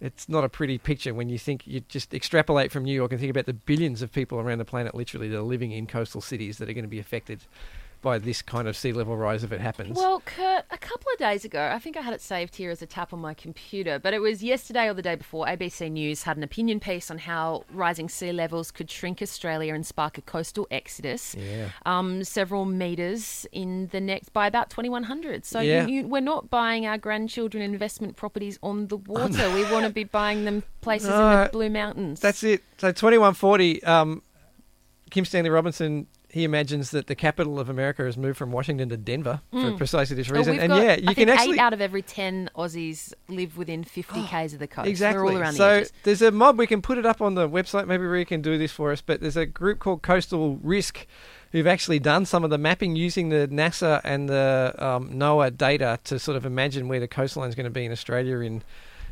it's 0.00 0.28
not 0.28 0.42
a 0.42 0.48
pretty 0.48 0.78
picture 0.78 1.14
when 1.14 1.28
you 1.28 1.38
think 1.38 1.64
you 1.64 1.78
just 1.88 2.12
extrapolate 2.12 2.72
from 2.72 2.82
New 2.82 2.92
York 2.92 3.12
and 3.12 3.20
think 3.20 3.30
about 3.30 3.46
the 3.46 3.52
billions 3.52 4.02
of 4.02 4.10
people 4.10 4.40
around 4.40 4.58
the 4.58 4.64
planet 4.64 4.96
literally 4.96 5.28
that 5.28 5.38
are 5.38 5.42
living 5.42 5.70
in 5.70 5.86
coastal 5.86 6.20
cities 6.20 6.58
that 6.58 6.68
are 6.68 6.72
going 6.72 6.84
to 6.84 6.88
be 6.88 6.98
affected 6.98 7.44
by 8.02 8.18
this 8.18 8.42
kind 8.42 8.66
of 8.68 8.76
sea 8.76 8.92
level 8.92 9.16
rise 9.16 9.44
if 9.44 9.52
it 9.52 9.60
happens. 9.60 9.96
Well, 9.96 10.20
Kurt, 10.26 10.64
a 10.70 10.76
couple 10.78 11.06
of 11.12 11.18
days 11.18 11.44
ago, 11.44 11.70
I 11.72 11.78
think 11.78 11.96
I 11.96 12.00
had 12.02 12.12
it 12.12 12.20
saved 12.20 12.56
here 12.56 12.70
as 12.70 12.82
a 12.82 12.86
tap 12.86 13.12
on 13.12 13.20
my 13.20 13.32
computer, 13.32 13.98
but 13.98 14.12
it 14.12 14.18
was 14.18 14.42
yesterday 14.42 14.88
or 14.88 14.94
the 14.94 15.02
day 15.02 15.14
before, 15.14 15.46
ABC 15.46 15.90
News 15.90 16.24
had 16.24 16.36
an 16.36 16.42
opinion 16.42 16.80
piece 16.80 17.10
on 17.10 17.18
how 17.18 17.64
rising 17.72 18.08
sea 18.08 18.32
levels 18.32 18.70
could 18.70 18.90
shrink 18.90 19.22
Australia 19.22 19.72
and 19.74 19.86
spark 19.86 20.18
a 20.18 20.20
coastal 20.22 20.66
exodus. 20.70 21.34
Yeah. 21.38 21.68
Um, 21.86 22.24
several 22.24 22.64
metres 22.64 23.46
in 23.52 23.86
the 23.92 24.00
next 24.00 24.32
by 24.32 24.46
about 24.46 24.68
2100. 24.68 25.44
So 25.44 25.60
Yeah. 25.60 25.86
you, 25.86 25.94
you, 26.02 26.08
we're 26.08 26.20
not 26.20 26.50
buying 26.50 26.84
our 26.86 26.98
grandchildren 26.98 27.62
investment 27.62 28.16
properties 28.16 28.58
on 28.62 28.88
the 28.88 28.96
water. 29.06 29.48
we 29.54 29.62
want 29.70 29.86
to 29.86 29.92
be 29.92 30.04
buying 30.04 30.44
them 30.44 30.64
places 30.80 31.08
in 31.08 31.14
the 31.16 31.48
Blue 31.52 31.70
Mountains. 31.70 32.18
That's 32.20 32.42
it. 32.42 32.62
So 32.78 32.88
2140, 32.90 33.84
um, 33.84 34.22
Kim 35.10 35.24
Stanley 35.24 35.50
Robinson, 35.50 36.06
he 36.32 36.44
imagines 36.44 36.92
that 36.92 37.08
the 37.08 37.14
capital 37.14 37.60
of 37.60 37.68
America 37.68 38.02
has 38.04 38.16
moved 38.16 38.38
from 38.38 38.52
Washington 38.52 38.88
to 38.88 38.96
Denver 38.96 39.42
for 39.50 39.76
precisely 39.76 40.16
this 40.16 40.30
reason. 40.30 40.54
Mm. 40.54 40.56
we've 40.56 40.62
and 40.62 40.72
got, 40.72 40.82
yeah, 40.82 40.92
I 40.92 40.94
you 40.94 41.04
think 41.04 41.16
can 41.16 41.28
actually. 41.28 41.56
eight 41.56 41.60
out 41.60 41.74
of 41.74 41.82
every 41.82 42.00
ten 42.00 42.48
Aussies 42.56 43.12
live 43.28 43.58
within 43.58 43.84
50 43.84 44.22
k's 44.26 44.54
of 44.54 44.58
the 44.58 44.66
coast. 44.66 44.88
Exactly. 44.88 45.22
We're 45.22 45.30
all 45.30 45.36
around 45.36 45.52
so 45.52 45.68
edges. 45.68 45.92
there's 46.04 46.22
a 46.22 46.30
mob. 46.30 46.58
We 46.58 46.66
can 46.66 46.80
put 46.80 46.96
it 46.96 47.04
up 47.04 47.20
on 47.20 47.34
the 47.34 47.46
website. 47.46 47.86
Maybe 47.86 48.04
Rhea 48.04 48.24
can 48.24 48.40
do 48.40 48.56
this 48.56 48.72
for 48.72 48.92
us. 48.92 49.02
But 49.02 49.20
there's 49.20 49.36
a 49.36 49.44
group 49.44 49.78
called 49.78 50.00
Coastal 50.00 50.56
Risk 50.62 51.06
who've 51.50 51.66
actually 51.66 51.98
done 51.98 52.24
some 52.24 52.44
of 52.44 52.50
the 52.50 52.56
mapping 52.56 52.96
using 52.96 53.28
the 53.28 53.46
NASA 53.48 54.00
and 54.02 54.26
the 54.26 54.74
um, 54.78 55.10
NOAA 55.10 55.54
data 55.54 56.00
to 56.04 56.18
sort 56.18 56.38
of 56.38 56.46
imagine 56.46 56.88
where 56.88 56.98
the 56.98 57.08
coastline 57.08 57.50
is 57.50 57.54
going 57.54 57.64
to 57.64 57.70
be 57.70 57.84
in 57.84 57.92
Australia 57.92 58.38
in 58.38 58.62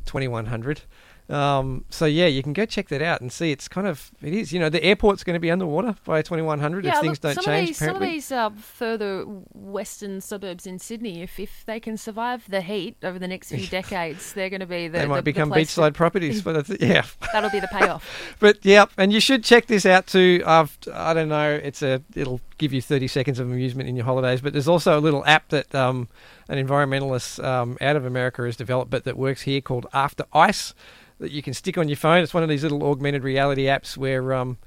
2100. 0.06 0.80
Um, 1.30 1.84
so 1.90 2.06
yeah, 2.06 2.26
you 2.26 2.42
can 2.42 2.52
go 2.52 2.66
check 2.66 2.88
that 2.88 3.02
out 3.02 3.20
and 3.20 3.30
see. 3.30 3.52
It's 3.52 3.68
kind 3.68 3.86
of 3.86 4.10
it 4.20 4.34
is. 4.34 4.52
You 4.52 4.58
know, 4.58 4.68
the 4.68 4.82
airport's 4.82 5.22
going 5.22 5.34
to 5.34 5.40
be 5.40 5.50
underwater 5.50 5.94
by 6.04 6.22
2100 6.22 6.86
if 6.86 6.94
things 6.94 7.04
look, 7.04 7.20
don't 7.20 7.34
some 7.34 7.44
change. 7.44 7.62
Of 7.62 7.66
these, 7.68 7.78
some 7.78 7.96
of 7.96 8.02
these 8.02 8.32
uh, 8.32 8.50
further 8.50 9.22
western 9.54 10.20
suburbs 10.20 10.66
in 10.66 10.78
Sydney, 10.78 11.22
if, 11.22 11.38
if 11.38 11.64
they 11.66 11.78
can 11.78 11.96
survive 11.96 12.44
the 12.48 12.60
heat 12.60 12.96
over 13.04 13.18
the 13.18 13.28
next 13.28 13.50
few 13.50 13.66
decades, 13.68 14.32
they're 14.32 14.50
going 14.50 14.60
to 14.60 14.66
be 14.66 14.88
the. 14.88 14.98
they 14.98 15.06
might 15.06 15.16
the, 15.16 15.22
the 15.22 15.32
become 15.32 15.50
to- 15.50 15.56
beachside 15.56 15.94
properties, 15.94 16.42
but 16.42 16.56
it's, 16.56 16.70
yeah. 16.82 17.04
That'll 17.32 17.50
be 17.50 17.60
the 17.60 17.68
payoff. 17.68 18.06
But 18.40 18.64
yeah, 18.64 18.86
and 18.96 19.12
you 19.12 19.20
should 19.20 19.44
check 19.44 19.66
this 19.66 19.84
out 19.84 20.06
too. 20.06 20.42
I've, 20.46 20.76
I 20.92 21.14
don't 21.14 21.28
know, 21.28 21.60
it's 21.62 21.82
a 21.82 22.02
it'll 22.14 22.40
give 22.58 22.72
you 22.72 22.82
30 22.82 23.06
seconds 23.08 23.38
of 23.38 23.50
amusement 23.50 23.88
in 23.88 23.96
your 23.96 24.04
holidays. 24.04 24.40
But 24.40 24.52
there's 24.52 24.68
also 24.68 24.98
a 24.98 25.00
little 25.00 25.24
app 25.26 25.48
that 25.48 25.74
um, 25.74 26.08
an 26.48 26.64
environmentalist 26.64 27.42
um, 27.44 27.76
out 27.80 27.96
of 27.96 28.04
America 28.04 28.42
has 28.42 28.56
developed, 28.56 28.90
but 28.90 29.04
that 29.04 29.16
works 29.16 29.42
here 29.42 29.60
called 29.60 29.86
After 29.92 30.24
Ice 30.32 30.74
that 31.20 31.30
you 31.30 31.42
can 31.42 31.54
stick 31.54 31.78
on 31.78 31.88
your 31.88 31.96
phone. 31.96 32.22
It's 32.22 32.34
one 32.34 32.42
of 32.42 32.48
these 32.48 32.62
little 32.62 32.82
augmented 32.82 33.22
reality 33.22 33.64
apps 33.64 33.96
where 33.96 34.34
um, 34.34 34.58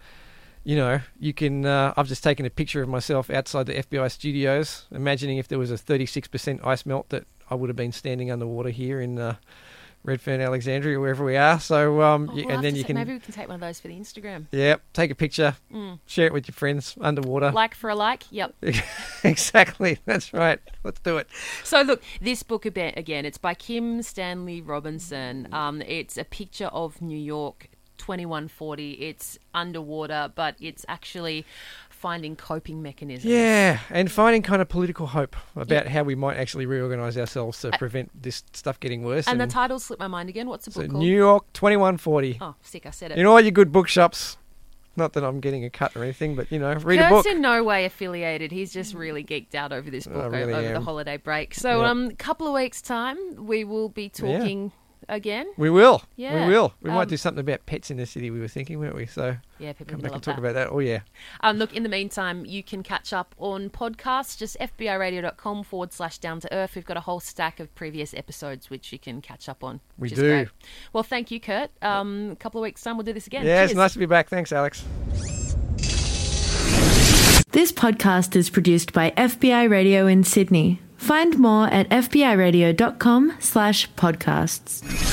you 0.63 0.75
know, 0.75 1.01
you 1.19 1.33
can. 1.33 1.65
Uh, 1.65 1.93
I've 1.97 2.07
just 2.07 2.23
taken 2.23 2.45
a 2.45 2.49
picture 2.49 2.81
of 2.81 2.89
myself 2.89 3.29
outside 3.29 3.65
the 3.65 3.73
FBI 3.73 4.09
studios, 4.11 4.85
imagining 4.91 5.37
if 5.37 5.47
there 5.47 5.59
was 5.59 5.71
a 5.71 5.75
36% 5.75 6.65
ice 6.65 6.85
melt 6.85 7.09
that 7.09 7.25
I 7.49 7.55
would 7.55 7.69
have 7.69 7.75
been 7.75 7.91
standing 7.91 8.31
underwater 8.31 8.69
here 8.69 9.01
in 9.01 9.19
uh, 9.19 9.35
Redfern, 10.05 10.41
Alexandria, 10.41 10.99
wherever 10.99 11.23
we 11.23 11.37
are. 11.37 11.59
So, 11.59 12.01
um, 12.01 12.29
Oh, 12.29 12.35
we'll 12.35 12.43
have 12.47 12.55
and 12.55 12.63
then 12.63 12.75
you 12.75 12.83
can, 12.83 12.95
maybe 12.95 13.13
we 13.13 13.19
can 13.19 13.33
take 13.33 13.47
one 13.47 13.55
of 13.55 13.61
those 13.61 13.79
for 13.79 13.87
the 13.87 13.93
Instagram. 13.95 14.47
yeah, 14.51 14.75
take 14.91 15.11
a 15.11 15.15
picture, 15.15 15.55
Mm. 15.73 15.99
share 16.05 16.27
it 16.27 16.33
with 16.33 16.47
your 16.47 16.53
friends 16.53 16.95
underwater. 16.99 17.51
Like 17.51 17.73
for 17.73 17.89
a 17.89 17.95
like, 17.95 18.23
yep. 18.31 18.53
exactly, 19.23 19.99
that's 20.05 20.33
right. 20.33 20.59
Let's 20.83 20.99
do 20.99 21.17
it. 21.17 21.27
So 21.63 21.81
look, 21.81 22.01
this 22.21 22.43
book 22.43 22.65
again, 22.65 23.25
it's 23.25 23.37
by 23.37 23.53
Kim 23.53 24.01
Stanley 24.01 24.61
Robinson. 24.61 25.47
Um, 25.53 25.81
it's 25.81 26.17
a 26.17 26.23
picture 26.23 26.67
of 26.67 27.01
New 27.01 27.17
York, 27.17 27.69
2140. 27.97 28.93
It's 28.93 29.37
underwater, 29.53 30.31
but 30.35 30.55
it's 30.59 30.85
actually 30.89 31.45
finding 32.03 32.35
coping 32.35 32.81
mechanisms. 32.81 33.23
Yeah, 33.23 33.79
and 33.89 34.11
finding 34.11 34.41
kind 34.41 34.61
of 34.61 34.67
political 34.67 35.07
hope 35.07 35.37
about 35.55 35.87
how 35.87 36.03
we 36.03 36.15
might 36.15 36.35
actually 36.35 36.65
reorganise 36.65 37.17
ourselves 37.17 37.61
to 37.61 37.71
prevent 37.77 38.11
this 38.21 38.43
stuff 38.51 38.77
getting 38.81 39.03
worse. 39.03 39.25
And 39.25 39.39
the 39.39 39.47
title 39.47 39.79
slipped 39.79 40.01
my 40.01 40.09
mind 40.09 40.27
again. 40.27 40.47
What's 40.49 40.65
the 40.65 40.71
so 40.71 40.81
book 40.81 40.91
called? 40.91 41.01
New 41.01 41.15
York 41.15 41.45
2140. 41.53 42.39
oh, 42.41 42.55
sick! 42.61 42.85
I 42.85 42.89
said 42.89 43.11
it. 43.11 43.17
In 43.17 43.25
all 43.25 43.39
your 43.39 43.51
good 43.51 43.71
bookshops. 43.71 44.37
Not 44.95 45.13
that 45.13 45.23
I'm 45.23 45.39
getting 45.39 45.65
a 45.65 45.71
cut 45.71 45.95
or 45.95 46.03
anything, 46.03 46.35
but 46.35 46.51
you 46.51 46.59
know, 46.59 46.71
read 46.73 46.99
a 46.99 47.09
book. 47.09 47.25
in 47.25 47.41
no 47.41 47.63
way 47.63 47.85
affiliated. 47.85 48.51
He's 48.51 48.71
just 48.71 48.93
really 48.93 49.23
geeked 49.23 49.55
out 49.55 49.71
over 49.71 49.89
this 49.89 50.05
book 50.05 50.31
really 50.31 50.53
over 50.53 50.73
the 50.73 50.81
holiday 50.81 51.17
break. 51.17 51.55
So, 51.55 51.79
Yep. 51.79 51.89
um, 51.89 52.07
a 52.09 52.15
couple 52.15 52.45
of 52.47 52.53
weeks 52.53 52.79
time, 52.79 53.17
we 53.47 53.63
will 53.63 53.89
be 53.89 54.07
talking 54.09 54.71
again. 55.09 55.51
We 55.57 55.69
will. 55.69 56.03
Yeah, 56.15 56.45
We 56.47 56.53
will. 56.53 56.73
We 56.81 56.89
um, 56.89 56.95
might 56.95 57.07
do 57.07 57.17
something 57.17 57.39
about 57.39 57.65
pets 57.65 57.91
in 57.91 57.97
the 57.97 58.05
city, 58.05 58.31
we 58.31 58.39
were 58.39 58.47
thinking, 58.47 58.79
weren't 58.79 58.95
we? 58.95 59.05
So 59.05 59.35
Yeah, 59.59 59.73
people 59.73 59.91
come 59.91 60.01
back 60.01 60.13
and 60.13 60.23
talk 60.23 60.35
that. 60.35 60.41
about 60.41 60.53
that. 60.55 60.69
Oh, 60.71 60.79
yeah. 60.79 61.01
Um, 61.41 61.57
look, 61.57 61.73
in 61.75 61.83
the 61.83 61.89
meantime, 61.89 62.45
you 62.45 62.63
can 62.63 62.83
catch 62.83 63.13
up 63.13 63.35
on 63.37 63.69
podcasts, 63.69 64.37
just 64.37 64.57
fbiradio.com 64.59 65.63
forward 65.63 65.93
slash 65.93 66.17
down 66.17 66.39
to 66.41 66.53
earth. 66.53 66.75
We've 66.75 66.85
got 66.85 66.97
a 66.97 67.01
whole 67.01 67.19
stack 67.19 67.59
of 67.59 67.73
previous 67.75 68.13
episodes 68.13 68.69
which 68.69 68.91
you 68.91 68.99
can 68.99 69.21
catch 69.21 69.47
up 69.49 69.63
on. 69.63 69.79
We 69.97 70.03
which 70.03 70.11
is 70.13 70.19
do. 70.19 70.29
great. 70.29 70.47
Well, 70.93 71.03
thank 71.03 71.31
you, 71.31 71.39
Kurt. 71.39 71.71
Um, 71.81 72.31
a 72.31 72.35
couple 72.35 72.61
of 72.61 72.63
weeks' 72.63 72.81
time, 72.81 72.97
we'll 72.97 73.05
do 73.05 73.13
this 73.13 73.27
again. 73.27 73.45
Yeah, 73.45 73.63
it's 73.63 73.73
nice 73.73 73.93
to 73.93 73.99
be 73.99 74.05
back. 74.05 74.29
Thanks, 74.29 74.51
Alex. 74.51 74.83
This 77.51 77.71
podcast 77.71 78.35
is 78.35 78.49
produced 78.49 78.93
by 78.93 79.11
FBI 79.11 79.69
Radio 79.69 80.07
in 80.07 80.23
Sydney. 80.23 80.81
Find 81.03 81.37
more 81.37 81.67
at 81.67 81.89
fbiradio.com 81.89 83.33
slash 83.39 83.91
podcasts. 83.95 85.12